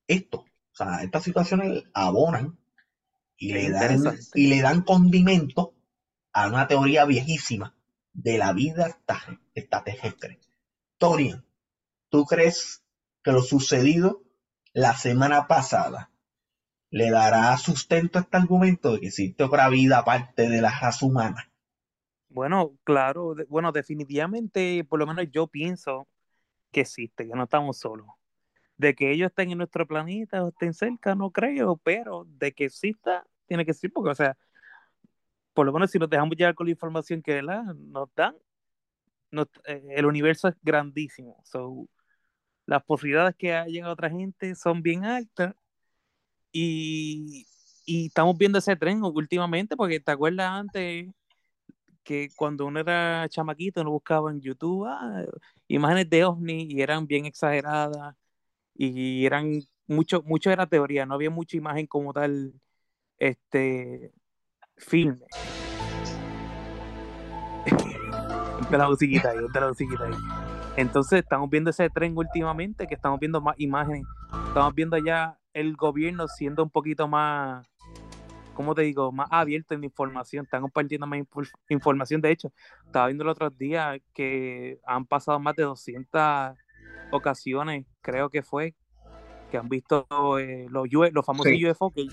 esto, 0.08 0.40
o 0.40 0.76
sea, 0.76 1.04
estas 1.04 1.24
situaciones 1.24 1.84
abonan 1.94 2.58
y 3.38 3.54
le 3.54 3.70
dan, 3.70 4.04
y 4.34 4.48
le 4.48 4.62
dan 4.62 4.82
condimento 4.82 5.74
a 6.34 6.48
una 6.48 6.68
teoría 6.68 7.06
viejísima 7.06 7.76
de 8.14 8.38
la 8.38 8.54
vida 8.54 9.00
extraterrestre. 9.54 10.40
Torian, 10.98 11.46
¿tú 12.10 12.26
crees 12.26 12.84
que 13.24 13.32
lo 13.32 13.42
sucedido 13.42 14.24
la 14.74 14.96
semana 14.96 15.48
pasada 15.48 16.12
le 16.90 17.12
dará 17.12 17.56
sustento 17.58 18.18
a 18.18 18.22
este 18.22 18.38
argumento 18.38 18.94
de 18.94 19.02
que 19.02 19.08
existe 19.08 19.44
otra 19.44 19.70
vida 19.70 20.00
aparte 20.00 20.50
de 20.50 20.62
la 20.62 20.72
raza 20.72 21.06
humana? 21.06 21.52
Bueno, 22.30 22.74
claro, 22.84 23.36
bueno, 23.50 23.72
definitivamente, 23.72 24.84
por 24.84 25.00
lo 25.00 25.08
menos 25.08 25.26
yo 25.32 25.48
pienso 25.48 26.08
que 26.72 26.82
existe, 26.82 27.28
que 27.28 27.36
no 27.36 27.44
estamos 27.44 27.78
solos. 27.80 28.08
De 28.78 28.96
que 28.96 29.12
ellos 29.12 29.30
estén 29.30 29.52
en 29.52 29.58
nuestro 29.60 29.88
planeta 29.88 30.44
o 30.44 30.50
estén 30.50 30.74
cerca, 30.74 31.16
no 31.16 31.32
creo, 31.32 31.78
pero 31.78 32.26
de 32.28 32.54
que 32.54 32.66
exista, 32.66 33.26
tiene 33.48 33.66
que 33.66 33.74
ser, 33.74 33.92
porque, 33.92 34.12
o 34.12 34.16
sea, 34.16 34.38
por 35.54 35.66
lo 35.66 35.74
menos 35.74 35.92
si 35.92 36.00
nos 36.00 36.10
dejamos 36.10 36.38
llevar 36.38 36.56
con 36.56 36.68
la 36.68 36.72
información 36.72 37.22
que 37.22 37.42
nos 37.42 38.10
dan, 38.16 38.36
eh, 39.66 39.84
el 39.92 40.06
universo 40.06 40.48
es 40.48 40.56
grandísimo. 40.62 41.42
So, 41.46 41.88
las 42.66 42.84
posibilidades 42.84 43.36
que 43.36 43.54
haya 43.54 43.90
otra 43.90 44.10
gente 44.10 44.56
son 44.56 44.82
bien 44.82 45.06
altas. 45.06 45.56
Y, 46.52 47.46
y 47.86 48.08
estamos 48.08 48.38
viendo 48.38 48.60
ese 48.60 48.76
tren 48.76 49.04
últimamente, 49.04 49.76
porque 49.78 50.00
te 50.00 50.12
acuerdas 50.12 50.50
antes 50.52 51.08
que 52.04 52.30
cuando 52.36 52.66
uno 52.66 52.80
era 52.80 53.28
chamaquito, 53.30 53.82
uno 53.82 53.92
buscaba 53.92 54.32
en 54.32 54.42
YouTube 54.42 54.86
ah, 54.88 55.26
imágenes 55.68 56.10
de 56.10 56.26
ovni 56.26 56.68
y 56.70 56.82
eran 56.82 57.06
bien 57.08 57.26
exageradas 57.26 58.16
y 58.78 59.26
eran 59.26 59.62
mucho, 59.88 60.22
mucho 60.24 60.52
era 60.52 60.68
teoría, 60.68 61.06
no 61.06 61.16
había 61.16 61.30
mucha 61.30 61.58
imagen 61.58 61.88
como 61.88 62.14
tal, 62.14 62.54
este, 63.18 64.14
filme. 64.78 65.26
la 68.72 68.88
musiquita 68.88 69.32
ahí, 69.32 69.38
la 69.54 69.68
musiquita 69.68 70.06
ahí. 70.06 70.14
Entonces 70.76 71.24
estamos 71.24 71.50
viendo 71.50 71.72
ese 71.72 71.90
tren 71.90 72.16
últimamente, 72.16 72.86
que 72.88 72.94
estamos 72.96 73.20
viendo 73.20 73.42
más 73.42 73.56
imágenes, 73.60 74.04
estamos 74.48 74.76
viendo 74.76 74.98
ya 74.98 75.40
el 75.54 75.76
gobierno 75.76 76.28
siendo 76.28 76.64
un 76.64 76.70
poquito 76.70 77.08
más 77.08 77.68
como 78.58 78.74
te 78.74 78.82
digo, 78.82 79.12
más 79.12 79.28
abierto 79.30 79.76
en 79.76 79.84
información, 79.84 80.46
están 80.46 80.62
compartiendo 80.62 81.06
más 81.06 81.20
información. 81.70 82.22
De 82.22 82.32
hecho, 82.32 82.52
estaba 82.88 83.06
viendo 83.06 83.24
el 83.24 83.30
otro 83.30 83.52
día 83.52 84.00
que 84.16 84.80
han 84.84 85.06
pasado 85.06 85.40
más 85.40 85.56
de 85.56 85.62
200 85.62 86.58
ocasiones, 87.12 87.86
creo 88.08 88.30
que 88.30 88.42
fue, 88.42 88.74
que 89.52 89.58
han 89.58 89.68
visto 89.68 90.08
eh, 90.40 90.68
los, 90.70 90.88
los 91.12 91.26
famosos 91.26 91.52
UFO, 91.70 91.92
que, 91.92 92.08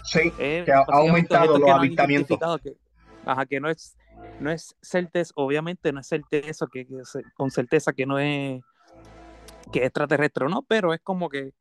ha 0.73 0.85
aumentado 0.89 1.59
los 1.59 1.71
avistamientos. 1.71 2.39
Que, 2.63 2.77
ajá, 3.25 3.47
que 3.47 3.61
no 3.61 3.71
es, 3.71 3.97
no 4.41 4.51
es 4.51 4.77
certeza, 4.83 5.33
obviamente 5.37 5.93
no 5.93 6.01
es 6.01 6.07
certeza, 6.07 6.67
que, 6.71 6.87
con 7.35 7.51
certeza 7.51 7.93
que 7.93 8.07
no 8.07 8.19
es 8.19 8.61
que 9.73 9.81
es 9.81 9.87
extraterrestre 9.87 10.45
o 10.45 10.49
no, 10.49 10.63
pero 10.63 10.93
es 10.93 11.01
como 11.01 11.29
que 11.29 11.53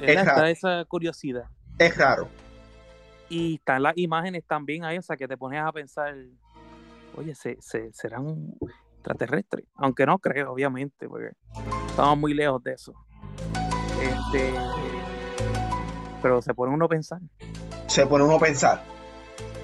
está 0.00 0.48
esa 0.48 0.84
curiosidad. 0.86 1.44
Es 1.78 1.96
raro 1.96 2.28
y 3.28 3.54
están 3.56 3.82
las 3.82 3.96
imágenes 3.96 4.44
también 4.44 4.84
ahí, 4.84 4.98
o 4.98 5.02
sea, 5.02 5.16
que 5.16 5.26
te 5.26 5.36
pones 5.36 5.60
a 5.60 5.72
pensar, 5.72 6.14
oye, 7.16 7.34
¿se, 7.34 7.56
se, 7.60 7.92
serán 7.92 8.54
extraterrestres? 8.96 9.64
Aunque 9.74 10.06
no 10.06 10.18
creo, 10.18 10.52
obviamente, 10.52 11.08
porque 11.08 11.32
estamos 11.88 12.18
muy 12.18 12.34
lejos 12.34 12.62
de 12.62 12.72
eso. 12.72 12.94
Este, 14.06 14.52
pero 16.22 16.42
se 16.42 16.54
pone 16.54 16.72
uno 16.72 16.86
a 16.86 16.88
pensar. 16.88 17.20
Se 17.86 18.06
pone 18.06 18.24
uno 18.24 18.36
a 18.36 18.40
pensar. 18.40 18.82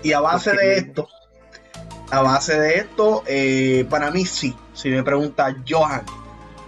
Y 0.03 0.13
a 0.13 0.21
base 0.21 0.53
de 0.53 0.77
esto, 0.77 1.09
a 2.11 2.23
base 2.23 2.59
de 2.59 2.75
esto, 2.77 3.23
eh, 3.27 3.87
para 3.89 4.11
mí 4.11 4.25
sí. 4.25 4.57
Si 4.73 4.89
me 4.89 5.03
pregunta 5.03 5.55
Johan, 5.69 6.05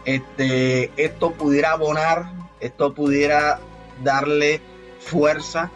este, 0.04 0.90
esto 0.96 1.32
pudiera 1.32 1.72
abonar, 1.72 2.32
esto 2.60 2.94
pudiera 2.94 3.58
darle 4.02 4.60
fuerza 5.00 5.70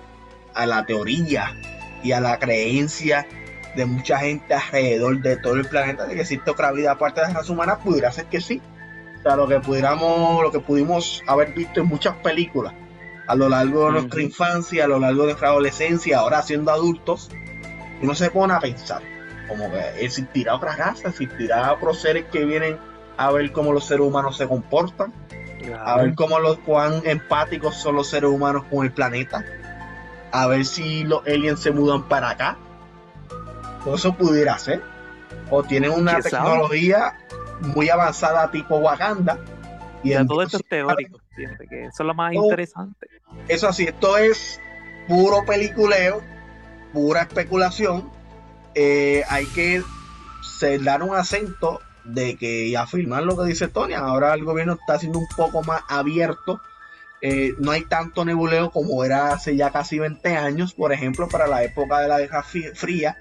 a 0.54 0.66
la 0.66 0.86
teoría 0.86 1.54
y 2.02 2.12
a 2.12 2.20
la 2.20 2.38
creencia 2.38 3.26
de 3.76 3.86
mucha 3.86 4.18
gente 4.18 4.54
alrededor 4.54 5.20
de 5.20 5.36
todo 5.36 5.54
el 5.54 5.68
planeta 5.68 6.06
de 6.06 6.14
que 6.14 6.22
existe 6.22 6.50
otra 6.50 6.72
vida 6.72 6.92
aparte 6.92 7.20
de 7.20 7.28
la 7.28 7.34
raza 7.34 7.52
humana, 7.52 7.78
pudiera 7.78 8.10
ser 8.10 8.26
que 8.26 8.40
sí. 8.40 8.60
Lo 9.36 9.46
que 9.46 9.60
pudiéramos, 9.60 10.42
lo 10.42 10.50
que 10.50 10.60
pudimos 10.60 11.22
haber 11.26 11.52
visto 11.52 11.80
en 11.80 11.86
muchas 11.86 12.16
películas 12.16 12.74
a 13.28 13.34
lo 13.34 13.48
largo 13.48 13.86
de 13.86 13.92
nuestra 13.92 14.22
infancia, 14.22 14.86
a 14.86 14.88
lo 14.88 14.98
largo 14.98 15.20
de 15.20 15.26
nuestra 15.26 15.48
adolescencia, 15.48 16.18
ahora 16.18 16.40
siendo 16.40 16.72
adultos, 16.72 17.30
uno 18.00 18.14
se 18.14 18.30
pone 18.30 18.54
a 18.54 18.58
pensar, 18.60 19.02
como 19.46 19.70
que 19.70 20.04
existirá 20.04 20.54
otra 20.54 20.74
raza, 20.74 21.08
existirá 21.08 21.74
otros 21.74 22.00
seres 22.00 22.24
que 22.32 22.46
vienen 22.46 22.78
a 23.18 23.30
ver 23.30 23.52
cómo 23.52 23.72
los 23.72 23.84
seres 23.84 24.06
humanos 24.06 24.38
se 24.38 24.48
comportan, 24.48 25.12
a 25.78 25.98
ver 25.98 26.14
cómo 26.14 26.38
los 26.38 26.58
cuán 26.60 27.02
empáticos 27.04 27.76
son 27.76 27.96
los 27.96 28.08
seres 28.08 28.30
humanos 28.30 28.64
con 28.70 28.86
el 28.86 28.92
planeta, 28.92 29.44
a 30.32 30.46
ver 30.46 30.64
si 30.64 31.04
los 31.04 31.26
aliens 31.26 31.60
se 31.60 31.70
mudan 31.70 32.08
para 32.08 32.30
acá. 32.30 32.56
Todo 33.84 33.96
eso 33.96 34.14
pudiera 34.14 34.56
ser. 34.58 34.82
O 35.50 35.62
tienen 35.62 35.90
una 35.90 36.20
tecnología 36.20 37.14
muy 37.60 37.88
avanzada 37.88 38.50
tipo 38.50 38.76
Wakanda. 38.76 39.38
Y 40.02 40.14
todo 40.26 40.42
esto 40.42 40.58
es 40.58 40.68
teórico, 40.68 41.20
que 41.36 41.86
eso 41.86 42.02
es 42.02 42.06
lo 42.06 42.14
más 42.14 42.32
interesante. 42.32 43.08
Eso 43.48 43.72
sí, 43.72 43.84
esto 43.84 44.16
es 44.16 44.60
puro 45.08 45.44
peliculeo, 45.44 46.22
pura 46.92 47.22
especulación. 47.22 48.10
Eh, 48.74 49.24
hay 49.28 49.46
que 49.46 49.82
dar 50.80 51.02
un 51.02 51.16
acento 51.16 51.80
de 52.04 52.36
que 52.36 52.66
y 52.66 52.76
afirmar 52.76 53.24
lo 53.24 53.36
que 53.36 53.44
dice 53.44 53.68
Tony. 53.68 53.94
Ahora 53.94 54.34
el 54.34 54.44
gobierno 54.44 54.74
está 54.74 54.98
siendo 54.98 55.18
un 55.18 55.28
poco 55.36 55.62
más 55.62 55.82
abierto 55.88 56.60
eh, 57.20 57.54
no 57.58 57.72
hay 57.72 57.82
tanto 57.82 58.24
nebuleo 58.24 58.70
como 58.70 59.04
era 59.04 59.32
hace 59.32 59.56
ya 59.56 59.70
casi 59.70 59.98
20 59.98 60.36
años, 60.36 60.74
por 60.74 60.92
ejemplo, 60.92 61.28
para 61.28 61.46
la 61.46 61.64
época 61.64 62.00
de 62.00 62.08
la 62.08 62.20
Guerra 62.20 62.42
Fría, 62.42 63.16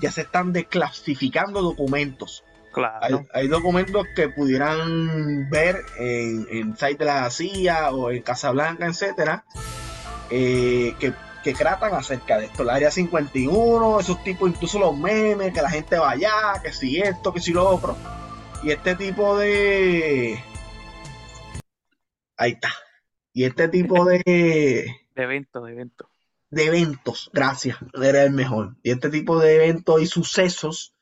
ya 0.00 0.12
se 0.12 0.22
están 0.22 0.52
desclasificando 0.52 1.60
documentos. 1.60 2.44
Claro. 2.72 3.26
Hay, 3.32 3.48
documentos 3.48 4.06
que 4.16 4.28
pudieran 4.28 5.48
ver 5.50 5.84
en, 5.98 6.46
en 6.50 6.76
site 6.76 6.96
de 6.96 7.04
la 7.04 7.30
CIA 7.30 7.90
o 7.90 8.10
en 8.10 8.22
Casablanca, 8.22 8.86
etcétera, 8.86 9.44
eh, 10.30 10.94
que, 10.98 11.12
que, 11.44 11.52
tratan 11.52 11.94
acerca 11.94 12.38
de 12.38 12.46
esto. 12.46 12.64
La 12.64 12.74
área 12.74 12.90
51, 12.90 14.00
esos 14.00 14.24
tipos, 14.24 14.48
incluso 14.48 14.78
los 14.78 14.96
memes, 14.96 15.52
que 15.52 15.60
la 15.60 15.70
gente 15.70 15.98
vaya, 15.98 16.32
que 16.62 16.72
si 16.72 16.98
esto, 16.98 17.32
que 17.32 17.40
si 17.40 17.52
lo 17.52 17.68
otro. 17.68 17.96
Y 18.62 18.70
este 18.70 18.94
tipo 18.94 19.36
de. 19.36 20.42
Ahí 22.36 22.52
está. 22.52 22.70
Y 23.32 23.44
este 23.44 23.68
tipo 23.68 24.04
de... 24.04 24.98
De 25.14 25.24
eventos, 25.24 25.62
de 25.66 25.72
eventos. 25.72 26.08
De 26.48 26.64
eventos, 26.64 27.30
gracias, 27.34 27.76
era 28.02 28.22
el 28.22 28.30
mejor. 28.30 28.76
Y 28.82 28.92
este 28.92 29.10
tipo 29.10 29.38
de 29.38 29.56
eventos 29.56 30.00
y 30.00 30.06
sucesos, 30.06 30.94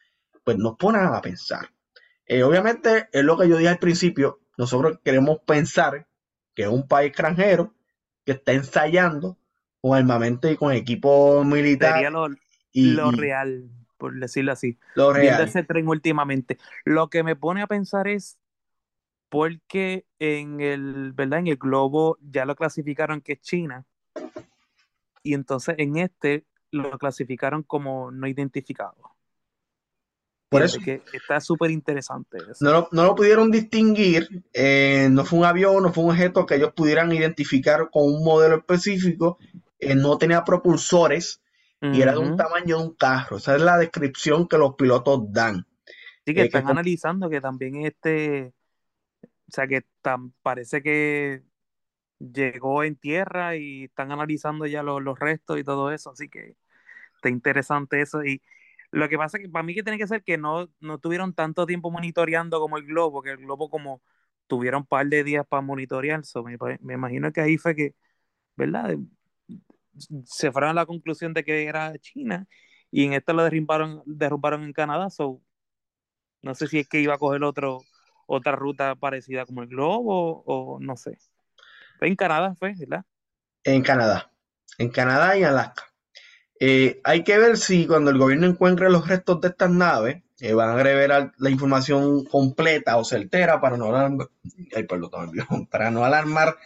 pues 0.45 0.57
nos 0.59 0.77
ponen 0.77 1.03
a 1.03 1.21
pensar. 1.21 1.71
Eh, 2.27 2.43
obviamente, 2.43 3.09
es 3.13 3.25
lo 3.25 3.37
que 3.37 3.49
yo 3.49 3.57
dije 3.57 3.69
al 3.69 3.79
principio, 3.79 4.41
nosotros 4.57 5.01
queremos 5.05 5.39
pensar 5.47 6.07
que 6.55 6.63
es 6.63 6.69
un 6.69 6.87
país 6.87 7.09
extranjero 7.09 7.75
que 8.25 8.33
está 8.33 8.53
ensayando 8.53 9.39
con 9.81 9.97
armamento 9.97 10.51
y 10.51 10.57
con 10.57 10.73
equipo 10.73 11.43
militar. 11.45 11.95
Sería 11.95 12.11
lo, 12.11 12.29
y, 12.73 12.93
lo 12.93 13.11
real, 13.11 13.71
por 13.97 14.19
decirlo 14.19 14.53
así. 14.53 14.79
lo 14.95 15.13
Viendo 15.13 15.39
real. 15.39 15.49
ese 15.49 15.63
tren 15.65 15.89
últimamente. 15.89 16.59
Lo 16.85 17.09
que 17.09 17.23
me 17.23 17.37
pone 17.37 17.63
a 17.63 17.67
pensar 17.67 18.09
es 18.09 18.39
porque 19.29 20.05
en 20.19 20.61
el, 20.61 21.13
¿verdad? 21.13 21.41
En 21.41 21.47
el 21.47 21.57
globo 21.57 22.19
ya 22.21 22.45
lo 22.45 22.57
clasificaron 22.57 23.21
que 23.21 23.35
es 23.35 23.41
China. 23.41 23.87
Y 25.23 25.35
entonces 25.35 25.77
en 25.79 25.97
este 25.97 26.45
lo 26.71 26.99
clasificaron 26.99 27.63
como 27.63 28.11
no 28.11 28.27
identificado. 28.27 29.10
Por 30.51 30.63
eso 30.63 30.81
que 30.81 31.03
está 31.13 31.41
súper 31.41 31.71
interesante 31.71 32.39
no 32.61 32.71
lo, 32.73 32.89
no 32.93 33.05
lo 33.05 33.15
pudieron 33.15 33.51
distinguir, 33.51 34.29
eh, 34.53 35.09
no 35.11 35.25
fue 35.25 35.39
un 35.39 35.45
avión, 35.45 35.83
no 35.83 35.93
fue 35.93 36.05
un 36.05 36.11
objeto 36.11 36.47
que 36.47 36.57
ellos 36.57 36.73
pudieran 36.75 37.13
identificar 37.13 37.89
con 37.91 38.05
un 38.05 38.25
modelo 38.25 38.57
específico, 38.57 39.39
eh, 39.79 39.95
no 39.95 40.19
tenía 40.19 40.45
propulsores 40.45 41.41
y 41.91 42.03
era 42.03 42.13
de 42.13 42.19
un 42.19 42.37
tamaño 42.37 42.79
de 42.79 42.85
un 42.85 42.95
carro. 42.95 43.39
Esa 43.39 43.57
es 43.57 43.63
la 43.63 43.79
descripción 43.79 44.47
que 44.49 44.59
los 44.59 44.75
pilotos 44.75 45.33
dan. 45.33 45.67
Sí, 46.27 46.35
que 46.35 46.43
Eh, 46.43 46.45
están 46.45 46.69
analizando 46.69 47.31
que 47.31 47.41
también 47.41 47.85
este, 47.87 48.53
o 49.49 49.53
sea, 49.53 49.67
que 49.67 49.83
tan, 50.03 50.33
parece 50.43 50.83
que 50.83 51.43
llegó 52.19 52.85
en 52.85 52.97
tierra 52.97 53.57
y 53.57 53.85
están 53.85 54.13
analizando 54.13 54.67
ya 54.67 54.83
los, 54.83 55.03
los 55.03 55.19
restos 55.19 55.59
y 55.61 55.65
todo 55.65 55.93
eso, 55.93 56.11
así 56.13 56.29
que 56.29 56.57
está 57.17 57.31
interesante 57.31 58.03
eso. 58.03 58.25
Y 58.25 58.43
lo 58.93 59.09
que 59.09 59.17
pasa 59.19 59.39
es 59.39 59.45
que 59.45 59.49
para 59.51 59.63
mí 59.63 59.75
que 59.75 59.83
tiene 59.83 59.99
que 59.99 60.07
ser 60.07 60.23
que 60.23 60.39
no, 60.39 60.69
no 60.81 60.99
tuvieron 60.99 61.35
tanto 61.35 61.67
tiempo 61.67 61.91
monitoreando 61.91 62.61
como 62.61 62.77
el 62.77 62.85
globo, 62.87 63.23
que 63.23 63.31
el 63.31 63.39
globo 63.39 63.71
como 63.71 64.03
tuvieron 64.47 64.83
un 64.83 64.87
par 64.87 65.07
de 65.07 65.25
días 65.25 65.47
para 65.47 65.63
monitorear, 65.63 66.25
so, 66.25 66.45
me, 66.45 66.57
imagino 66.95 67.33
que 67.33 67.41
ahí 67.41 67.57
fue 67.59 67.75
que, 67.77 67.95
¿verdad? 68.57 68.97
Se 70.25 70.51
fueron 70.53 70.71
a 70.71 70.75
la 70.75 70.87
conclusión 70.87 71.35
de 71.35 71.45
que 71.45 71.65
era 71.65 71.97
China 71.99 72.47
y 72.91 73.05
en 73.07 73.13
esto 73.15 73.33
lo 73.33 73.45
derrumbaron, 73.45 74.03
derrumbaron 74.07 74.65
en 74.65 74.73
Canadá, 74.73 75.11
so 75.11 75.43
no 76.43 76.55
sé 76.55 76.67
si 76.69 76.81
es 76.81 76.89
que 76.89 77.01
iba 77.01 77.15
a 77.15 77.19
coger 77.19 77.45
otro, 77.45 77.83
otra 78.27 78.53
ruta 78.53 78.95
parecida 78.97 79.47
como 79.47 79.63
el 79.63 79.69
globo 79.69 80.43
o 80.47 80.79
no 80.81 80.97
sé. 80.97 81.19
En 82.01 82.17
Canadá, 82.17 82.55
fue, 82.57 82.75
¿verdad? 82.79 83.05
en 83.65 83.83
Canadá, 83.83 84.33
en 84.79 84.91
Canadá 84.91 85.37
y 85.37 85.45
Alaska. 85.45 85.90
Eh, 86.61 87.01
hay 87.05 87.25
que 87.25 87.39
ver 87.39 87.57
si 87.57 87.87
cuando 87.87 88.11
el 88.11 88.19
gobierno 88.19 88.47
encuentre 88.47 88.91
los 88.91 89.09
restos 89.09 89.41
de 89.41 89.49
estas 89.49 89.71
naves, 89.71 90.23
eh, 90.41 90.53
van 90.55 90.71
a 90.79 90.83
revelar 90.83 91.33
la 91.39 91.51
información 91.51 92.25
completa 92.27 92.97
o 92.99 93.05
certera 93.05 93.61
para 93.61 93.77
no 93.79 93.87
alarmar, 93.87 94.29
ay, 94.77 94.85
perdón, 94.85 95.33
para 95.71 95.91
no 95.91 96.05
alarmar 96.05 96.57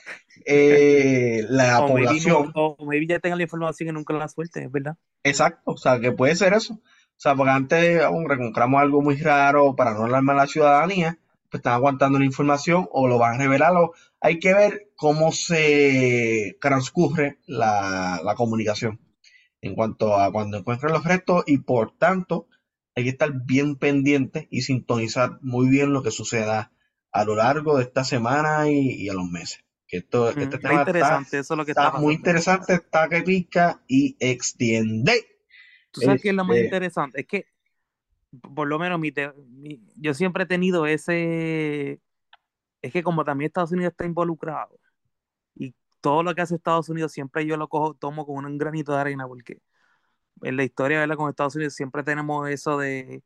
eh, 0.45 1.45
la 1.49 1.85
O 1.85 1.89
maybe, 1.89 2.21
no- 2.21 2.39
población. 2.39 2.53
o 2.55 2.77
maybe 2.85 3.07
ya 3.07 3.19
tengan 3.21 3.39
la 3.39 3.45
información 3.45 3.89
y 3.89 3.93
nunca 3.93 4.15
la 4.15 4.29
suelten, 4.29 4.71
¿verdad? 4.71 4.97
Exacto, 5.23 5.73
o 5.73 5.77
sea, 5.77 6.01
que 6.01 6.13
puede 6.13 6.35
ser 6.37 6.53
eso. 6.55 6.75
O 6.75 7.21
sea, 7.25 7.35
porque 7.37 7.53
antes, 7.53 8.05
hombre, 8.05 8.35
encontramos 8.35 8.81
algo 8.83 9.01
muy 9.01 9.17
raro 9.17 9.77
para 9.77 9.95
no 9.95 10.05
alarmar 10.05 10.37
a 10.37 10.41
la 10.41 10.47
ciudadanía, 10.49 11.19
pues 11.51 11.61
están 11.61 11.75
aguantando 11.75 12.19
la 12.19 12.25
información 12.25 12.89
o 12.91 13.07
lo 13.07 13.19
van 13.19 13.35
a 13.37 13.39
revelar. 13.45 13.73
o- 13.77 13.93
hay 14.21 14.39
que 14.39 14.55
ver 14.55 14.89
cómo 14.97 15.31
se 15.33 16.57
transcurre 16.61 17.39
la, 17.47 18.21
la 18.25 18.35
comunicación 18.35 18.99
en 19.67 19.75
cuanto 19.75 20.17
a 20.17 20.31
cuando 20.31 20.59
encuentren 20.59 20.93
los 20.93 21.05
restos 21.05 21.45
y 21.47 21.59
por 21.59 21.97
tanto 21.97 22.49
hay 22.95 23.05
que 23.05 23.11
estar 23.11 23.33
bien 23.45 23.77
pendiente 23.77 24.47
y 24.51 24.63
sintonizar 24.63 25.39
muy 25.43 25.69
bien 25.69 25.93
lo 25.93 26.03
que 26.03 26.11
suceda 26.11 26.71
a 27.13 27.25
lo 27.25 27.35
largo 27.37 27.77
de 27.79 27.85
esta 27.85 28.05
semana 28.05 28.71
y, 28.71 28.91
y 29.03 29.09
a 29.09 29.15
los 29.15 29.25
meses. 29.27 29.61
Que 29.87 29.99
esto, 29.99 30.25
Mm, 30.27 30.29
este 30.29 30.43
está 30.45 30.59
tema 30.59 30.71
está, 30.75 30.91
interesante, 30.91 31.39
eso 31.39 31.55
es 31.55 31.59
lo 31.59 31.65
que 31.65 31.71
está 31.73 31.83
está 31.83 31.91
pasando. 31.93 32.07
muy 32.07 32.15
interesante, 32.15 32.75
está 32.75 33.09
que 33.09 33.23
pica 33.23 33.83
y 33.89 34.17
extiende. 34.21 35.25
Tú 35.91 36.01
sabes 36.03 36.21
que 36.23 36.29
es 36.31 36.35
lo 36.35 36.45
más 36.45 36.57
Este- 36.57 36.67
interesante, 36.67 37.21
es 37.21 37.27
que 37.27 37.47
por 38.55 38.67
lo 38.67 38.79
menos 38.79 38.99
mi, 38.99 39.13
te- 39.13 39.33
mi- 39.49 39.81
yo 39.97 40.13
siempre 40.13 40.43
he 40.45 40.47
tenido 40.47 40.87
ese, 40.87 42.01
es 42.83 42.93
que 42.93 43.03
como 43.03 43.25
también 43.25 43.47
Estados 43.47 43.73
Unidos 43.73 43.93
está 43.93 44.05
involucrado 44.07 44.79
todo 46.05 46.23
lo 46.23 46.35
que 46.35 46.43
hace 46.43 46.57
Estados 46.57 46.91
Unidos 46.91 47.13
siempre 47.13 47.47
yo 47.47 47.57
lo 47.57 47.67
cojo, 47.67 47.95
tomo 47.95 48.27
con 48.27 48.45
un 48.45 48.59
granito 48.59 48.93
de 48.93 48.99
arena 48.99 49.27
porque 49.27 49.63
en 50.43 50.59
la 50.59 50.63
historia 50.63 51.01
¿verdad? 51.01 51.17
con 51.17 51.31
Estados 51.31 51.57
Unidos 51.57 51.73
siempre 51.73 52.03
tenemos 52.03 52.47
eso 52.51 52.77
de 52.77 53.23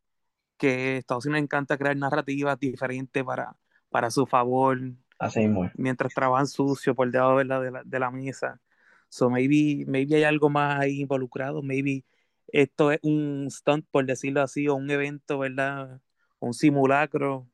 que 0.56 0.98
Estados 0.98 1.26
Unidos 1.26 1.42
encanta 1.42 1.76
crear 1.76 1.96
narrativas 1.96 2.56
diferentes 2.60 3.24
para, 3.24 3.56
para 3.88 4.12
su 4.12 4.26
favor, 4.26 4.78
Así 5.18 5.40
mismo 5.40 5.68
mientras 5.74 6.14
trabajan 6.14 6.46
sucio 6.46 6.94
por 6.94 7.10
debajo 7.10 7.34
¿verdad? 7.34 7.62
de 7.62 7.70
la, 7.72 7.82
de 7.84 7.98
la 7.98 8.12
mesa. 8.12 8.60
So 9.08 9.28
maybe, 9.28 9.84
maybe 9.88 10.14
hay 10.14 10.22
algo 10.22 10.48
más 10.48 10.78
ahí 10.78 11.00
involucrado, 11.00 11.60
maybe 11.62 12.04
esto 12.46 12.92
es 12.92 13.00
un 13.02 13.48
stunt, 13.50 13.86
por 13.90 14.06
decirlo 14.06 14.40
así, 14.40 14.68
o 14.68 14.76
un 14.76 14.88
evento, 14.88 15.40
¿verdad? 15.40 16.00
Un 16.38 16.54
simulacro 16.54 17.48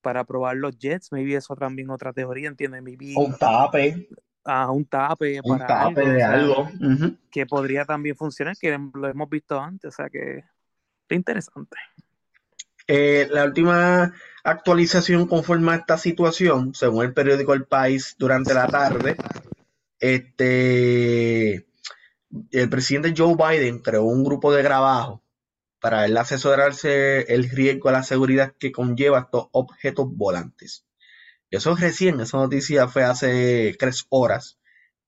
para 0.00 0.24
probar 0.24 0.56
los 0.56 0.76
jets, 0.76 1.12
maybe 1.12 1.36
eso 1.36 1.54
también 1.54 1.88
otra 1.90 2.12
teoría, 2.12 2.48
¿entiendes? 2.48 2.82
Maybe 2.82 3.14
Un 3.16 3.36
tape, 3.38 4.08
ah, 4.46 4.70
un 4.70 4.84
tape 4.86 5.40
un 5.42 5.58
para 5.58 5.66
tape 5.66 6.00
algo, 6.00 6.12
de 6.12 6.22
algo. 6.22 6.70
Que 7.30 7.46
podría 7.46 7.84
también 7.84 8.16
funcionar, 8.16 8.56
que 8.56 8.78
lo 8.94 9.08
hemos 9.08 9.28
visto 9.28 9.60
antes, 9.60 9.92
o 9.92 9.96
sea 9.96 10.08
que 10.08 10.44
está 11.02 11.14
interesante. 11.14 11.76
Eh, 12.88 13.28
la 13.30 13.44
última 13.44 14.12
actualización 14.44 15.26
conforme 15.26 15.72
a 15.72 15.76
esta 15.76 15.98
situación, 15.98 16.74
según 16.74 17.04
el 17.04 17.12
periódico 17.12 17.52
El 17.52 17.64
País, 17.64 18.14
durante 18.18 18.54
la 18.54 18.68
tarde, 18.68 19.16
este, 19.98 21.66
el 22.52 22.70
presidente 22.70 23.14
Joe 23.16 23.34
Biden 23.34 23.80
creó 23.80 24.04
un 24.04 24.24
grupo 24.24 24.52
de 24.52 24.62
trabajo 24.62 25.22
para 25.80 26.04
él 26.04 26.16
asesorarse 26.16 27.32
el 27.34 27.50
riesgo 27.50 27.88
a 27.88 27.92
la 27.92 28.02
seguridad 28.02 28.54
que 28.58 28.72
conlleva 28.72 29.20
estos 29.20 29.48
objetos 29.52 30.06
volantes. 30.10 30.85
Eso 31.50 31.72
es 31.72 31.80
recién, 31.80 32.20
esa 32.20 32.38
noticia 32.38 32.88
fue 32.88 33.04
hace 33.04 33.74
tres 33.78 34.06
horas, 34.08 34.58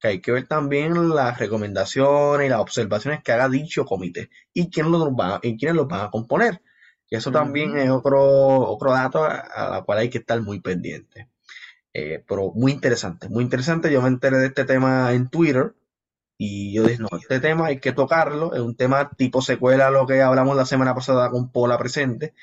que 0.00 0.08
hay 0.08 0.20
que 0.20 0.32
ver 0.32 0.46
también 0.46 1.08
las 1.10 1.38
recomendaciones 1.38 2.46
y 2.46 2.50
las 2.50 2.60
observaciones 2.60 3.22
que 3.22 3.32
haga 3.32 3.48
dicho 3.48 3.84
comité 3.84 4.30
y 4.52 4.70
quién 4.70 4.90
los 4.92 5.08
va, 5.10 5.40
y 5.42 5.56
quiénes 5.58 5.76
los 5.76 5.88
van 5.88 6.06
a 6.06 6.10
componer. 6.10 6.62
Y 7.10 7.16
eso 7.16 7.32
también 7.32 7.76
es 7.78 7.90
otro, 7.90 8.20
otro 8.20 8.92
dato 8.92 9.24
a, 9.24 9.30
a 9.38 9.70
la 9.70 9.82
cual 9.82 9.98
hay 9.98 10.10
que 10.10 10.18
estar 10.18 10.40
muy 10.42 10.60
pendiente. 10.60 11.28
Eh, 11.94 12.22
pero 12.28 12.52
muy 12.54 12.72
interesante, 12.72 13.28
muy 13.28 13.44
interesante. 13.44 13.90
Yo 13.92 14.02
me 14.02 14.08
enteré 14.08 14.38
de 14.38 14.46
este 14.46 14.64
tema 14.64 15.12
en 15.14 15.28
Twitter 15.28 15.74
y 16.36 16.72
yo 16.72 16.84
dije, 16.84 17.02
no, 17.02 17.08
este 17.18 17.40
tema 17.40 17.66
hay 17.66 17.80
que 17.80 17.92
tocarlo. 17.92 18.54
Es 18.54 18.60
un 18.60 18.76
tema 18.76 19.10
tipo 19.10 19.42
secuela 19.42 19.88
a 19.88 19.90
lo 19.90 20.06
que 20.06 20.22
hablamos 20.22 20.56
la 20.56 20.66
semana 20.66 20.94
pasada 20.94 21.30
con 21.30 21.50
Pola 21.50 21.78
presente. 21.78 22.34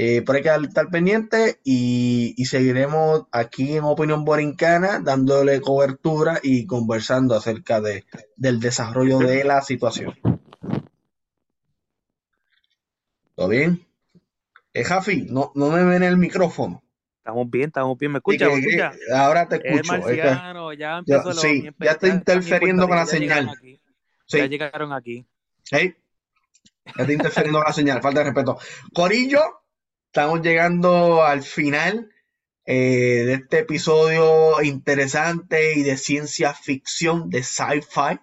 Eh, 0.00 0.22
pero 0.24 0.36
hay 0.36 0.42
que 0.44 0.66
estar 0.68 0.88
pendiente 0.90 1.58
y, 1.64 2.32
y 2.36 2.44
seguiremos 2.44 3.24
aquí 3.32 3.76
en 3.76 3.82
Opinión 3.82 4.24
Borincana 4.24 5.00
dándole 5.00 5.60
cobertura 5.60 6.38
y 6.40 6.66
conversando 6.66 7.34
acerca 7.34 7.80
de, 7.80 8.04
del 8.36 8.60
desarrollo 8.60 9.18
de 9.18 9.42
la 9.42 9.60
situación. 9.60 10.14
¿Todo 13.34 13.48
bien? 13.48 13.84
Eh, 14.72 14.84
Jafi, 14.84 15.26
no, 15.30 15.50
no 15.56 15.70
me 15.70 15.84
ven 15.84 16.04
el 16.04 16.16
micrófono. 16.16 16.82
Estamos 17.18 17.50
bien, 17.50 17.66
estamos 17.66 17.98
bien. 17.98 18.12
¿Me 18.12 18.18
Y 18.18 18.20
escucha? 18.20 18.46
que- 18.46 18.52
¿Me 18.52 18.58
escucha? 18.60 18.90
que 18.92 19.14
ahora 19.16 19.48
te 19.48 19.56
Es 19.56 19.62
escucho. 19.80 19.94
es 19.96 20.04
que- 20.04 20.16
marciano, 20.16 20.72
ya 20.74 21.02
ya- 21.06 21.32
sí, 21.32 21.68
ya 21.80 21.90
está 21.90 22.06
interfiriendo 22.08 22.86
con 22.86 22.96
la 22.96 23.06
señal. 23.06 23.46
Ya 23.46 23.52
sí, 24.26 24.48
llegaron 24.48 24.92
aquí. 24.92 25.26
sí, 25.64 25.94
ya 26.96 27.02
está 27.02 27.12
interfiriendo 27.12 27.58
con 27.58 27.66
la 27.66 27.72
señal, 27.72 28.00
falta 28.00 28.20
de 28.20 28.26
respeto. 28.26 28.58
Corillo, 28.94 29.40
estamos 30.18 30.42
llegando 30.42 31.22
al 31.22 31.44
final 31.44 32.10
eh, 32.66 33.22
de 33.24 33.34
este 33.34 33.60
episodio 33.60 34.60
interesante 34.62 35.74
y 35.76 35.82
de 35.82 35.96
ciencia 35.96 36.52
ficción, 36.54 37.30
de 37.30 37.44
sci-fi. 37.44 38.18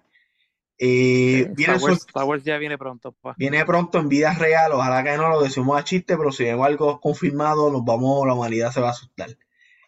Eh, 0.78 1.50
Star, 1.56 1.78
Wars, 1.78 2.04
Star 2.06 2.24
Wars 2.24 2.44
ya 2.44 2.58
viene 2.58 2.76
pronto. 2.76 3.12
pa. 3.12 3.34
viene 3.38 3.64
pronto 3.64 3.98
en 3.98 4.10
vida 4.10 4.34
real, 4.34 4.72
ojalá 4.72 5.02
que 5.04 5.16
no 5.16 5.30
lo 5.30 5.40
decimos 5.40 5.80
a 5.80 5.84
chiste, 5.84 6.18
pero 6.18 6.32
si 6.32 6.44
hay 6.44 6.60
algo 6.60 7.00
confirmado, 7.00 7.70
nos 7.70 7.82
vamos, 7.82 8.26
la 8.26 8.34
humanidad 8.34 8.72
se 8.72 8.82
va 8.82 8.88
a 8.88 8.90
asustar. 8.90 9.30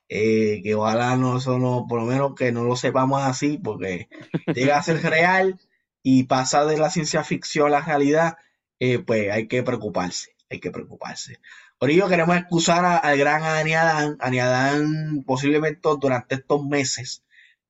Eh, 0.08 0.62
que 0.62 0.74
ojalá 0.74 1.14
no, 1.16 1.36
eso 1.36 1.58
no, 1.58 1.84
por 1.86 2.00
lo 2.00 2.06
menos 2.06 2.34
que 2.34 2.52
no 2.52 2.64
lo 2.64 2.74
sepamos 2.74 3.22
así, 3.22 3.58
porque 3.58 4.08
llega 4.54 4.78
a 4.78 4.82
ser 4.82 5.02
real 5.02 5.60
y 6.02 6.22
pasa 6.22 6.64
de 6.64 6.78
la 6.78 6.88
ciencia 6.88 7.22
ficción 7.22 7.66
a 7.66 7.80
la 7.80 7.80
realidad, 7.82 8.38
eh, 8.80 8.98
pues 8.98 9.30
hay 9.30 9.46
que 9.46 9.62
preocuparse, 9.62 10.34
hay 10.48 10.58
que 10.58 10.70
preocuparse. 10.70 11.38
Por 11.78 11.90
ello 11.90 12.08
queremos 12.08 12.36
excusar 12.36 12.84
al 12.84 13.18
gran 13.18 13.42
Aniadán, 13.44 14.16
Aniadán 14.20 15.22
posiblemente 15.24 15.88
durante 16.00 16.34
estos 16.36 16.64
meses 16.64 17.24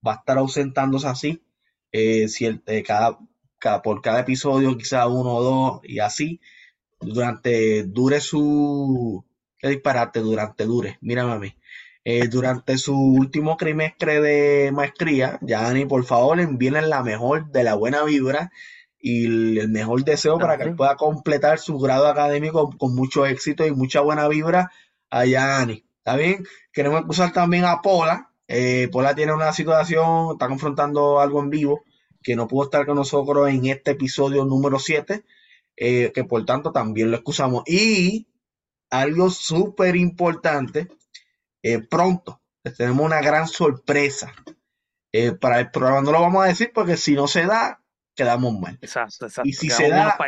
va 0.07 0.13
a 0.15 0.17
estar 0.17 0.39
ausentándose 0.39 1.07
así, 1.09 1.43
eh, 1.93 2.29
si 2.29 2.47
el- 2.47 2.63
eh, 2.67 2.83
cada, 2.83 3.19
cada- 3.59 3.83
por 3.83 4.01
cada 4.03 4.21
episodio 4.21 4.77
quizá 4.79 5.07
uno 5.09 5.35
o 5.37 5.43
dos 5.43 5.81
y 5.85 5.99
así, 5.99 6.41
durante 7.01 7.85
dure 7.85 8.21
su, 8.21 9.25
qué 9.59 9.69
disparate 9.71 10.21
durante 10.21 10.65
Dure, 10.67 10.99
mírame 11.03 11.33
a 11.33 11.39
mí. 11.39 11.57
Eh, 12.05 12.29
durante 12.29 12.79
su 12.79 12.97
último 12.97 13.57
trimestre 13.57 14.21
de 14.23 14.73
maestría, 14.73 15.39
Dani, 15.43 15.87
por 15.87 16.05
favor, 16.05 16.41
envíen 16.41 16.89
la 16.91 17.03
mejor 17.03 17.51
de 17.53 17.65
la 17.65 17.75
buena 17.75 18.05
vibra 18.05 18.51
y 19.01 19.59
el 19.59 19.69
mejor 19.69 20.05
deseo 20.05 20.39
para 20.39 20.57
que 20.57 20.65
él 20.65 20.77
pueda 20.77 20.97
completar 20.97 21.59
su 21.59 21.79
grado 21.79 22.07
académico 22.07 22.71
con, 22.77 22.95
mucho 22.95 23.27
éxito 23.27 23.67
y 23.67 23.73
mucha 23.73 24.01
buena 24.01 24.29
vibra 24.29 24.71
a 25.11 25.27
Dani. 25.27 25.85
¿Está 25.99 26.17
bien? 26.17 26.45
Queremos 26.73 27.03
acusar 27.03 27.33
también 27.33 27.65
a 27.65 27.81
Pola. 27.81 28.33
Eh, 28.49 28.89
Pola 28.91 29.15
tiene 29.15 29.35
una 29.35 29.53
situación, 29.53 30.33
está 30.33 30.49
confrontando 30.49 31.21
algo 31.21 31.41
en 31.41 31.51
vivo 31.51 31.85
que 32.23 32.35
no 32.35 32.49
pudo 32.49 32.65
estar 32.65 32.87
con 32.87 32.97
nosotros 32.97 33.49
en 33.49 33.67
este 33.67 33.93
episodio 33.93 34.45
número 34.45 34.79
7, 34.79 35.25
eh, 35.77 36.13
que 36.13 36.25
por 36.25 36.45
tanto 36.45 36.73
también 36.73 37.11
lo 37.11 37.17
excusamos. 37.17 37.63
Y 37.67 38.29
algo 38.91 39.31
súper 39.31 39.97
importante, 39.97 40.89
eh, 41.63 41.79
pronto 41.79 42.41
tenemos 42.77 43.05
una 43.05 43.21
gran 43.21 43.47
sorpresa 43.49 44.33
eh, 45.13 45.33
para 45.33 45.61
el 45.61 45.71
programa. 45.71 46.03
No 46.03 46.13
lo 46.13 46.21
vamos 46.21 46.45
a 46.45 46.49
decir 46.49 46.71
porque 46.75 46.97
si 46.97 47.15
no 47.15 47.27
se 47.27 47.47
da, 47.47 47.83
quedamos 48.19 48.59
mal. 48.59 48.79
Exacto, 48.83 49.27
exacto. 49.27 49.49
Y 49.49 49.53
si 49.53 49.71
se 49.71 49.89
da, 49.89 50.19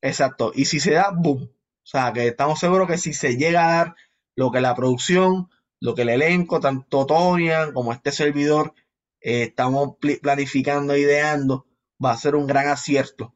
exacto. 0.00 0.52
Y 0.54 0.64
si 0.64 0.80
se 0.80 0.92
da, 0.92 1.10
boom. 1.14 1.42
O 1.42 1.86
sea, 1.86 2.14
que 2.14 2.28
estamos 2.28 2.58
seguros 2.58 2.88
que 2.88 2.96
si 2.96 3.12
se 3.12 3.36
llega 3.36 3.68
a 3.68 3.76
dar 3.76 3.94
lo 4.34 4.50
que 4.50 4.62
la 4.62 4.74
producción, 4.74 5.50
lo 5.80 5.94
que 5.94 6.02
el 6.02 6.08
elenco, 6.08 6.60
tanto 6.60 7.04
Tonian 7.04 7.74
como 7.74 7.92
este 7.92 8.10
servidor, 8.10 8.72
eh, 9.20 9.42
estamos 9.44 9.96
planificando, 10.22 10.96
ideando, 10.96 11.66
va 12.02 12.12
a 12.12 12.16
ser 12.16 12.36
un 12.36 12.46
gran 12.46 12.68
acierto 12.68 13.34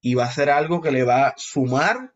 y 0.00 0.14
va 0.14 0.24
a 0.24 0.32
ser 0.32 0.50
algo 0.50 0.82
que 0.82 0.90
le 0.90 1.04
va 1.04 1.28
a 1.28 1.34
sumar 1.36 2.14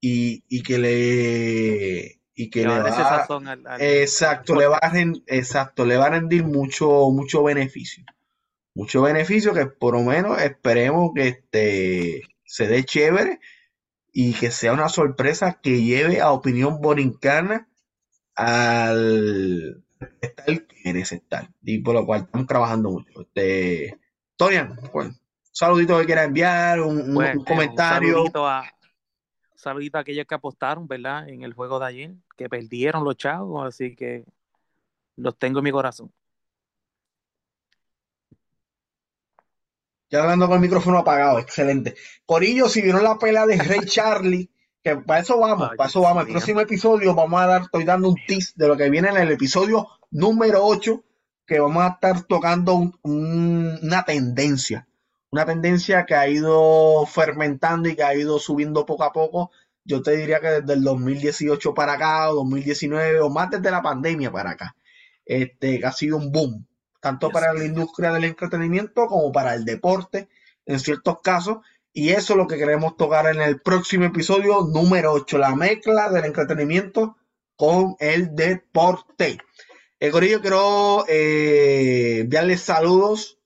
y, 0.00 0.62
que 0.62 0.78
le 0.78 2.20
y 2.34 2.50
que 2.50 2.62
le, 2.62 2.78
va, 2.78 2.88
exacto 2.88 4.54
le 4.54 4.66
va 4.66 4.78
a 4.82 4.92
exacto 5.26 5.84
le 5.86 5.96
va 5.96 6.06
a 6.06 6.10
rendir 6.10 6.44
mucho 6.44 7.10
mucho 7.10 7.42
beneficio 7.42 8.04
mucho 8.76 9.00
beneficio 9.00 9.54
que 9.54 9.64
por 9.64 9.94
lo 9.94 10.02
menos 10.02 10.40
esperemos 10.40 11.12
que 11.14 11.28
este 11.28 12.22
se 12.44 12.68
dé 12.68 12.84
chévere 12.84 13.40
y 14.12 14.34
que 14.34 14.50
sea 14.50 14.74
una 14.74 14.90
sorpresa 14.90 15.60
que 15.62 15.82
lleve 15.82 16.20
a 16.20 16.30
opinión 16.30 16.82
borincana 16.82 17.68
al 18.34 19.82
estar 20.20 20.66
que 20.66 20.90
estar 21.00 21.50
y 21.62 21.78
por 21.78 21.94
lo 21.94 22.04
cual 22.04 22.22
estamos 22.22 22.46
trabajando 22.46 22.90
mucho. 22.90 23.22
Este, 23.22 23.98
Torian, 24.36 24.78
bueno, 24.92 25.10
un 25.10 25.16
saludito 25.52 25.98
que 25.98 26.04
quiera 26.04 26.24
enviar, 26.24 26.80
un, 26.82 27.14
comentario. 27.46 28.08
Un 28.08 28.14
saludito, 28.14 28.46
a, 28.46 28.70
saludito 29.54 29.96
a 29.96 30.02
aquellos 30.02 30.26
que 30.26 30.34
apostaron, 30.34 30.86
¿verdad? 30.86 31.26
En 31.30 31.44
el 31.44 31.54
juego 31.54 31.78
de 31.78 31.86
ayer, 31.86 32.14
que 32.36 32.50
perdieron 32.50 33.04
los 33.04 33.16
chavos, 33.16 33.66
así 33.66 33.96
que 33.96 34.26
los 35.16 35.38
tengo 35.38 35.60
en 35.60 35.64
mi 35.64 35.72
corazón. 35.72 36.12
Ya 40.08 40.22
hablando 40.22 40.46
con 40.46 40.56
el 40.56 40.60
micrófono 40.60 40.98
apagado, 40.98 41.40
excelente. 41.40 41.96
Corillo, 42.24 42.68
si 42.68 42.80
vieron 42.80 43.02
la 43.02 43.18
pelea 43.18 43.44
de 43.46 43.56
Rey 43.56 43.80
Charlie, 43.86 44.50
que 44.82 44.96
para 44.96 45.20
eso 45.20 45.38
vamos, 45.38 45.70
para 45.76 45.88
eso 45.88 46.00
vamos. 46.00 46.26
El 46.26 46.32
próximo 46.32 46.60
episodio 46.60 47.14
vamos 47.14 47.40
a 47.40 47.46
dar, 47.46 47.62
estoy 47.62 47.84
dando 47.84 48.10
un 48.10 48.16
tease 48.26 48.52
de 48.54 48.68
lo 48.68 48.76
que 48.76 48.88
viene 48.88 49.08
en 49.08 49.16
el 49.16 49.32
episodio 49.32 49.88
número 50.12 50.64
8, 50.64 51.02
que 51.44 51.58
vamos 51.58 51.82
a 51.82 51.88
estar 51.88 52.22
tocando 52.22 52.92
una 53.02 54.04
tendencia, 54.04 54.86
una 55.30 55.44
tendencia 55.44 56.06
que 56.06 56.14
ha 56.14 56.28
ido 56.28 57.04
fermentando 57.06 57.88
y 57.88 57.96
que 57.96 58.04
ha 58.04 58.14
ido 58.14 58.38
subiendo 58.38 58.86
poco 58.86 59.02
a 59.02 59.12
poco. 59.12 59.50
Yo 59.84 60.02
te 60.02 60.16
diría 60.16 60.40
que 60.40 60.48
desde 60.60 60.72
el 60.74 60.84
2018 60.84 61.74
para 61.74 61.94
acá, 61.94 62.30
o 62.30 62.36
2019, 62.36 63.20
o 63.20 63.28
más 63.28 63.50
desde 63.50 63.72
la 63.72 63.82
pandemia 63.82 64.30
para 64.30 64.50
acá, 64.50 64.76
este, 65.24 65.84
ha 65.84 65.90
sido 65.90 66.16
un 66.16 66.30
boom, 66.30 66.64
tanto 67.00 67.30
para 67.30 67.52
la 67.52 67.64
industria 67.64 68.12
del 68.12 68.24
entretenimiento 68.24 69.06
como 69.06 69.32
para 69.32 69.54
el 69.54 69.64
deporte, 69.64 70.28
en 70.64 70.80
ciertos 70.80 71.20
casos 71.22 71.58
y 71.98 72.10
eso 72.10 72.34
es 72.34 72.36
lo 72.36 72.46
que 72.46 72.58
queremos 72.58 72.98
tocar 72.98 73.26
en 73.34 73.40
el 73.40 73.58
próximo 73.62 74.04
episodio 74.04 74.66
número 74.70 75.14
8, 75.14 75.38
la 75.38 75.56
mezcla 75.56 76.10
del 76.10 76.26
entretenimiento 76.26 77.16
con 77.56 77.96
el 78.00 78.36
deporte. 78.36 79.38
El 79.98 80.12
Corillo 80.12 80.42
quiero 80.42 81.06
eh, 81.08 82.18
enviarles 82.20 82.60
saludos 82.60 83.38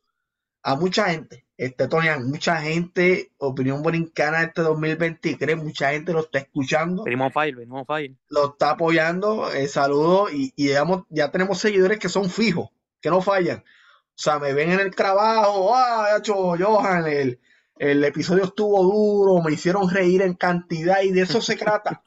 a 0.65 0.75
mucha 0.75 1.11
gente. 1.11 1.47
Este, 1.57 1.87
Tonian, 1.87 2.29
mucha 2.29 2.61
gente, 2.61 3.31
Opinión 3.39 3.83
Borincana 3.83 4.43
este 4.43 4.63
2023, 4.63 5.57
mucha 5.57 5.93
gente 5.93 6.13
lo 6.13 6.23
está 6.23 6.41
escuchando. 6.41 7.05
Venimos 7.05 7.33
fire, 7.33 7.55
venimos 7.55 7.87
fire. 7.87 8.17
Lo 8.31 8.47
está 8.47 8.71
apoyando, 8.71 9.53
eh, 9.53 9.69
saludos, 9.69 10.33
y, 10.33 10.53
y 10.57 10.71
ya 11.11 11.31
tenemos 11.31 11.59
seguidores 11.59 12.01
que 12.01 12.09
son 12.09 12.29
fijos, 12.29 12.71
que 13.01 13.11
no 13.11 13.21
fallan. 13.21 13.59
O 13.59 14.23
sea, 14.23 14.39
me 14.39 14.53
ven 14.53 14.73
en 14.73 14.81
el 14.81 14.95
trabajo, 14.95 15.75
ah, 15.75 16.09
hecho 16.19 16.35
Johan, 16.35 17.07
el, 17.07 17.41
el 17.77 18.05
episodio 18.05 18.45
estuvo 18.45 18.83
duro, 18.83 19.43
me 19.43 19.53
hicieron 19.53 19.89
reír 19.89 20.21
en 20.23 20.35
cantidad 20.35 21.01
y 21.03 21.13
de 21.13 21.23
eso 21.23 21.41
se 21.41 21.57
trata. 21.57 22.03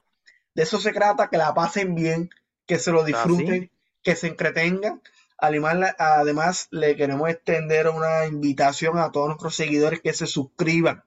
De 0.54 0.64
eso 0.64 0.80
se 0.80 0.94
trata, 0.94 1.30
que 1.30 1.38
la 1.38 1.54
pasen 1.56 1.96
bien, 1.96 2.30
que 2.68 2.78
se 2.78 2.92
lo 2.92 3.02
ah, 3.02 3.06
disfruten, 3.06 3.72
que 4.04 4.16
se 4.16 4.28
entretengan. 4.28 5.02
Además, 5.40 5.96
además, 5.98 6.68
le 6.70 6.96
queremos 6.96 7.28
extender 7.30 7.90
una 7.90 8.28
invitación 8.28 9.00
a 9.00 9.12
todos 9.12 9.30
nuestros 9.30 9.56
seguidores 9.56 10.00
que 10.02 10.14
se 10.14 10.28
suscriban. 10.28 11.04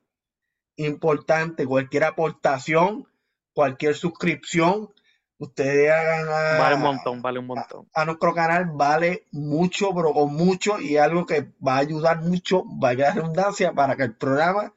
Importante, 0.74 1.64
cualquier 1.64 2.02
aportación, 2.02 3.06
cualquier 3.54 3.94
suscripción 3.94 4.90
ustedes 5.38 5.90
hagan 5.90 6.28
a, 6.28 6.58
vale 6.58 6.76
un 6.76 6.82
montón, 6.82 7.22
vale 7.22 7.38
un 7.38 7.46
montón. 7.46 7.88
A, 7.92 8.04
nuestro 8.04 8.34
canal 8.34 8.70
vale 8.74 9.26
mucho, 9.32 9.94
pero 9.94 10.12
con 10.12 10.34
mucho 10.34 10.80
y 10.80 10.96
algo 10.96 11.26
que 11.26 11.52
va 11.66 11.76
a 11.76 11.78
ayudar 11.78 12.22
mucho, 12.22 12.64
vaya 12.66 13.12
redundancia, 13.12 13.72
para 13.72 13.96
que 13.96 14.04
el 14.04 14.14
programa 14.14 14.74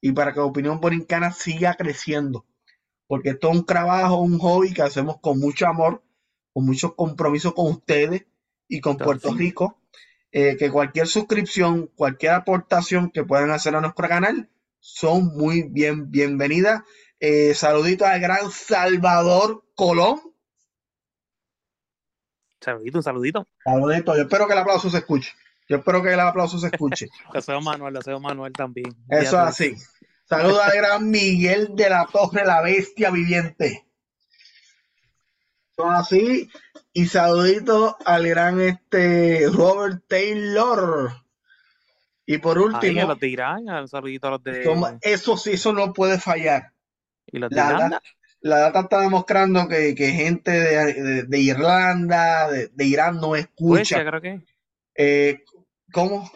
y 0.00 0.12
para 0.12 0.32
que 0.32 0.40
la 0.40 0.46
opinión 0.46 0.80
borincana 0.80 1.32
siga 1.32 1.74
creciendo. 1.74 2.46
Porque 3.06 3.30
esto 3.30 3.50
es 3.50 3.56
un 3.58 3.66
trabajo, 3.66 4.18
un 4.18 4.38
hobby 4.38 4.72
que 4.72 4.82
hacemos 4.82 5.18
con 5.20 5.38
mucho 5.38 5.66
amor, 5.66 6.02
con 6.52 6.66
mucho 6.66 6.94
compromiso 6.94 7.54
con 7.54 7.70
ustedes 7.70 8.26
y 8.68 8.80
con 8.80 8.96
Puerto 8.96 9.32
Rico. 9.34 9.80
Eh, 10.30 10.58
que 10.58 10.70
cualquier 10.70 11.06
suscripción, 11.06 11.90
cualquier 11.96 12.32
aportación 12.32 13.10
que 13.10 13.24
puedan 13.24 13.50
hacer 13.50 13.74
a 13.74 13.80
nuestro 13.80 14.06
canal 14.08 14.50
son 14.78 15.34
muy 15.34 15.62
bien 15.62 16.10
bienvenidas. 16.10 16.82
Eh, 17.20 17.54
saludito 17.54 18.06
al 18.06 18.20
gran 18.20 18.50
Salvador 18.50 19.64
Colón. 19.74 20.20
Saludito, 22.60 22.98
un 22.98 23.02
saludito. 23.02 23.48
Saludito. 23.64 24.16
Yo 24.16 24.22
espero 24.22 24.46
que 24.46 24.52
el 24.52 24.58
aplauso 24.58 24.90
se 24.90 24.98
escuche. 24.98 25.32
Yo 25.68 25.76
espero 25.76 26.02
que 26.02 26.12
el 26.12 26.20
aplauso 26.20 26.58
se 26.58 26.68
escuche. 26.68 27.08
Deseo 27.32 27.60
Manuel, 27.60 27.94
deseo 27.94 28.20
Manuel 28.20 28.52
también. 28.52 28.96
Eso 29.08 29.36
es 29.36 29.48
así. 29.48 29.76
Saluda 30.24 30.66
al 30.66 30.76
gran 30.76 31.10
Miguel 31.10 31.70
de 31.74 31.90
la 31.90 32.06
Torre, 32.06 32.44
la 32.44 32.62
bestia 32.62 33.10
viviente. 33.10 33.86
Son 35.76 35.94
así. 35.94 36.50
Y 36.92 37.06
saludito 37.06 37.96
al 38.04 38.28
gran 38.28 38.60
este 38.60 39.48
Robert 39.50 40.04
Taylor. 40.06 41.12
Y 42.26 42.38
por 42.38 42.58
último. 42.58 43.06
los 43.06 43.18
de 43.18 43.28
Irán, 43.28 43.88
saludito 43.88 44.28
a 44.28 44.30
los 44.32 44.42
de. 44.42 44.98
Eso 45.00 45.36
sí, 45.36 45.52
eso 45.52 45.72
no 45.72 45.92
puede 45.92 46.18
fallar. 46.18 46.72
¿Y 47.32 47.38
los 47.38 47.50
de 47.50 47.56
Irlanda? 47.56 48.02
la 48.40 48.58
data 48.58 48.80
está 48.80 49.00
demostrando 49.00 49.66
que, 49.68 49.94
gente 49.96 50.50
de, 50.52 51.38
Irlanda, 51.38 52.48
de, 52.50 52.84
Irán 52.84 53.20
no 53.20 53.34
escucha. 53.36 53.96
Suecia, 53.96 54.04
creo 54.06 54.20
que. 54.20 54.40
Eh, 54.94 55.44
¿Cómo? 55.92 56.30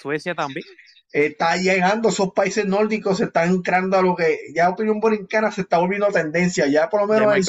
Suecia 0.00 0.34
también. 0.34 0.66
Está 1.12 1.56
llegando, 1.56 2.08
esos 2.08 2.32
países 2.32 2.64
nórdicos 2.66 3.18
se 3.18 3.24
están 3.24 3.50
entrando 3.50 3.96
a 3.96 4.02
lo 4.02 4.14
que 4.14 4.38
ya 4.54 4.68
opinión 4.68 5.00
borincana 5.00 5.50
se 5.50 5.62
está 5.62 5.78
volviendo 5.78 6.06
tendencia. 6.08 6.66
Ya 6.66 6.88
por 6.88 7.00
lo 7.00 7.06
menos. 7.08 7.46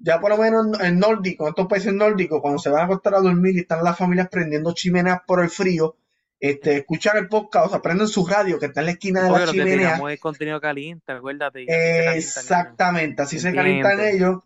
Ya 0.00 0.20
por 0.20 0.30
lo 0.30 0.38
menos 0.38 0.80
en 0.80 1.00
nórdico, 1.00 1.44
en 1.44 1.48
estos 1.48 1.66
países 1.66 1.92
nórdicos, 1.92 2.40
cuando 2.40 2.60
se 2.60 2.70
van 2.70 2.82
a 2.82 2.84
acostar 2.84 3.16
a 3.16 3.20
dormir 3.20 3.56
y 3.56 3.60
están 3.60 3.82
las 3.82 3.98
familias 3.98 4.28
prendiendo 4.28 4.72
chimeneas 4.72 5.22
por 5.26 5.42
el 5.42 5.50
frío, 5.50 5.96
este, 6.40 6.76
escuchan 6.78 7.16
el 7.16 7.28
podcast, 7.28 7.66
o 7.66 7.70
sea, 7.70 7.82
prenden 7.82 8.08
su 8.08 8.26
radio 8.26 8.58
que 8.58 8.66
está 8.66 8.80
en 8.80 8.86
la 8.86 8.92
esquina 8.92 9.22
de 9.22 9.30
la 9.30 9.46
chimenea. 9.46 10.00
es 10.10 10.20
contenido 10.20 10.60
caliente, 10.60 11.12
acuérdate. 11.12 11.66
Exactamente, 12.16 13.22
así 13.22 13.38
se 13.38 13.54
calientan 13.54 14.00
ellos. 14.00 14.40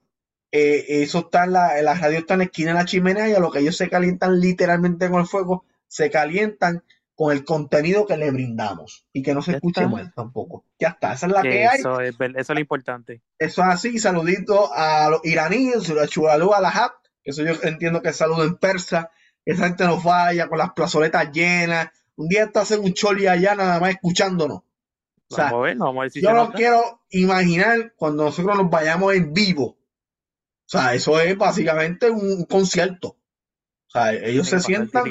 Eh, 0.51 1.03
eso 1.03 1.21
está 1.21 1.45
en 1.45 1.53
la, 1.53 1.81
la, 1.81 1.95
radio 1.95 2.19
está 2.19 2.35
en 2.35 2.41
la 2.41 2.45
esquina 2.45 2.73
de 2.73 2.79
la 2.79 2.85
chimenea 2.85 3.29
y 3.29 3.33
a 3.33 3.41
lo 3.41 3.51
que 3.51 3.61
ellos 3.61 3.77
se 3.77 3.89
calientan 3.89 4.39
literalmente 4.39 5.09
con 5.09 5.21
el 5.21 5.27
fuego, 5.27 5.65
se 5.89 6.11
calientan 6.11 6.83
con 7.15 7.33
el 7.33 7.45
contenido 7.45 8.07
que 8.07 8.19
le 8.19 8.31
brindamos 8.31 9.07
y 9.13 9.23
que 9.23 9.35
no 9.35 9.41
se 9.41 9.53
escuche 9.53 9.87
mal 9.87 10.13
tampoco. 10.15 10.67
Ya 10.79 10.89
está, 10.89 11.15
esa 11.15 11.27
es 11.27 11.33
la 11.33 11.43
que, 11.43 11.67
hay. 11.67 11.81
eso 11.81 12.01
Es, 12.01 12.15
eso 12.21 12.37
es 12.37 12.49
lo 12.51 12.61
importante. 12.61 13.23
Eso 13.39 13.63
es 13.63 13.69
así, 13.69 13.99
saludito 13.99 14.71
a 14.75 15.09
los 15.09 15.25
iraníes, 15.25 15.91
a 15.91 16.07
Chulalú, 16.07 16.53
a 16.53 16.61
la 16.61 16.69
Hat, 16.69 16.93
eso 17.25 17.43
yo 17.45 17.55
entiendo 17.63 18.03
que 18.03 18.11
es 18.11 18.17
saludo 18.17 18.45
en 18.45 18.57
persa 18.57 19.11
esa 19.45 19.67
gente 19.67 19.85
nos 19.85 20.03
vaya 20.05 20.49
con 20.49 20.59
las 20.59 20.73
plazoletas 20.73 21.31
llenas. 21.33 21.91
Un 22.17 22.29
día 22.29 22.45
está 22.45 22.63
haciendo 22.63 22.87
un 22.87 22.95
choli 22.95 23.27
allá 23.27 23.55
nada 23.55 23.81
más 23.81 23.91
escuchándonos. 23.91 24.63
O 25.29 25.35
sea, 25.35 25.51
yo 26.15 26.33
no 26.35 26.53
quiero 26.53 27.03
imaginar 27.09 27.95
cuando 27.97 28.25
nosotros 28.25 28.57
nos 28.57 28.71
vayamos 28.71 29.15
en 29.15 29.33
vivo 29.33 29.79
sea, 30.73 30.95
eso 30.95 31.21
es 31.21 31.37
básicamente 31.37 32.11
un 32.11 32.45
concierto. 32.45 33.09
O 33.09 33.91
sea, 33.93 34.15
ellos 34.15 34.49
se 34.49 34.59
sientan 34.61 35.05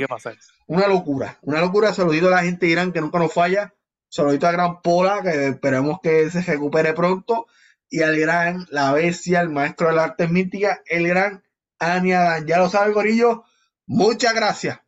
una 0.66 0.88
locura, 0.88 1.38
una 1.44 1.62
locura. 1.62 1.94
Saludito 1.94 2.28
a 2.28 2.32
la 2.32 2.44
gente 2.44 2.66
de 2.66 2.72
Irán 2.72 2.92
que 2.92 3.02
nunca 3.02 3.20
nos 3.20 3.32
falla. 3.32 3.76
Saludito 4.10 4.48
a 4.48 4.52
Gran 4.52 4.82
Pola, 4.82 5.22
que 5.22 5.50
esperemos 5.50 6.00
que 6.02 6.32
se 6.32 6.42
recupere 6.42 6.94
pronto. 6.94 7.46
Y 7.90 8.02
al 8.02 8.18
gran, 8.18 8.66
la 8.72 8.92
bestia, 8.92 9.42
el 9.42 9.50
maestro 9.50 9.90
de 9.90 9.96
la 9.96 10.06
arte 10.06 10.28
mística, 10.28 10.82
el 10.88 11.08
gran 11.08 11.44
Aniadan. 11.78 12.48
Ya 12.48 12.58
lo 12.58 12.70
sabe, 12.70 12.94
Gorillo. 12.94 13.44
Muchas 13.92 14.34
gracias 14.34 14.80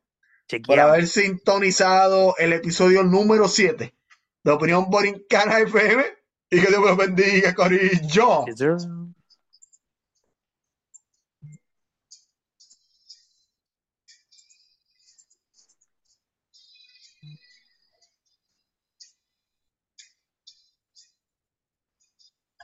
por 0.65 0.79
haber 0.79 1.07
sintonizado 1.07 2.35
el 2.37 2.53
episodio 2.53 3.03
número 3.03 3.49
7 3.49 3.93
de 4.43 4.51
Opinión 4.51 4.89
Borincana 4.89 5.59
FM. 5.59 6.05
Y 6.49 6.61
que 6.61 6.67
Dios 6.67 6.81
me 6.81 6.95
bendiga, 6.95 7.53
Corillo. 7.53 8.45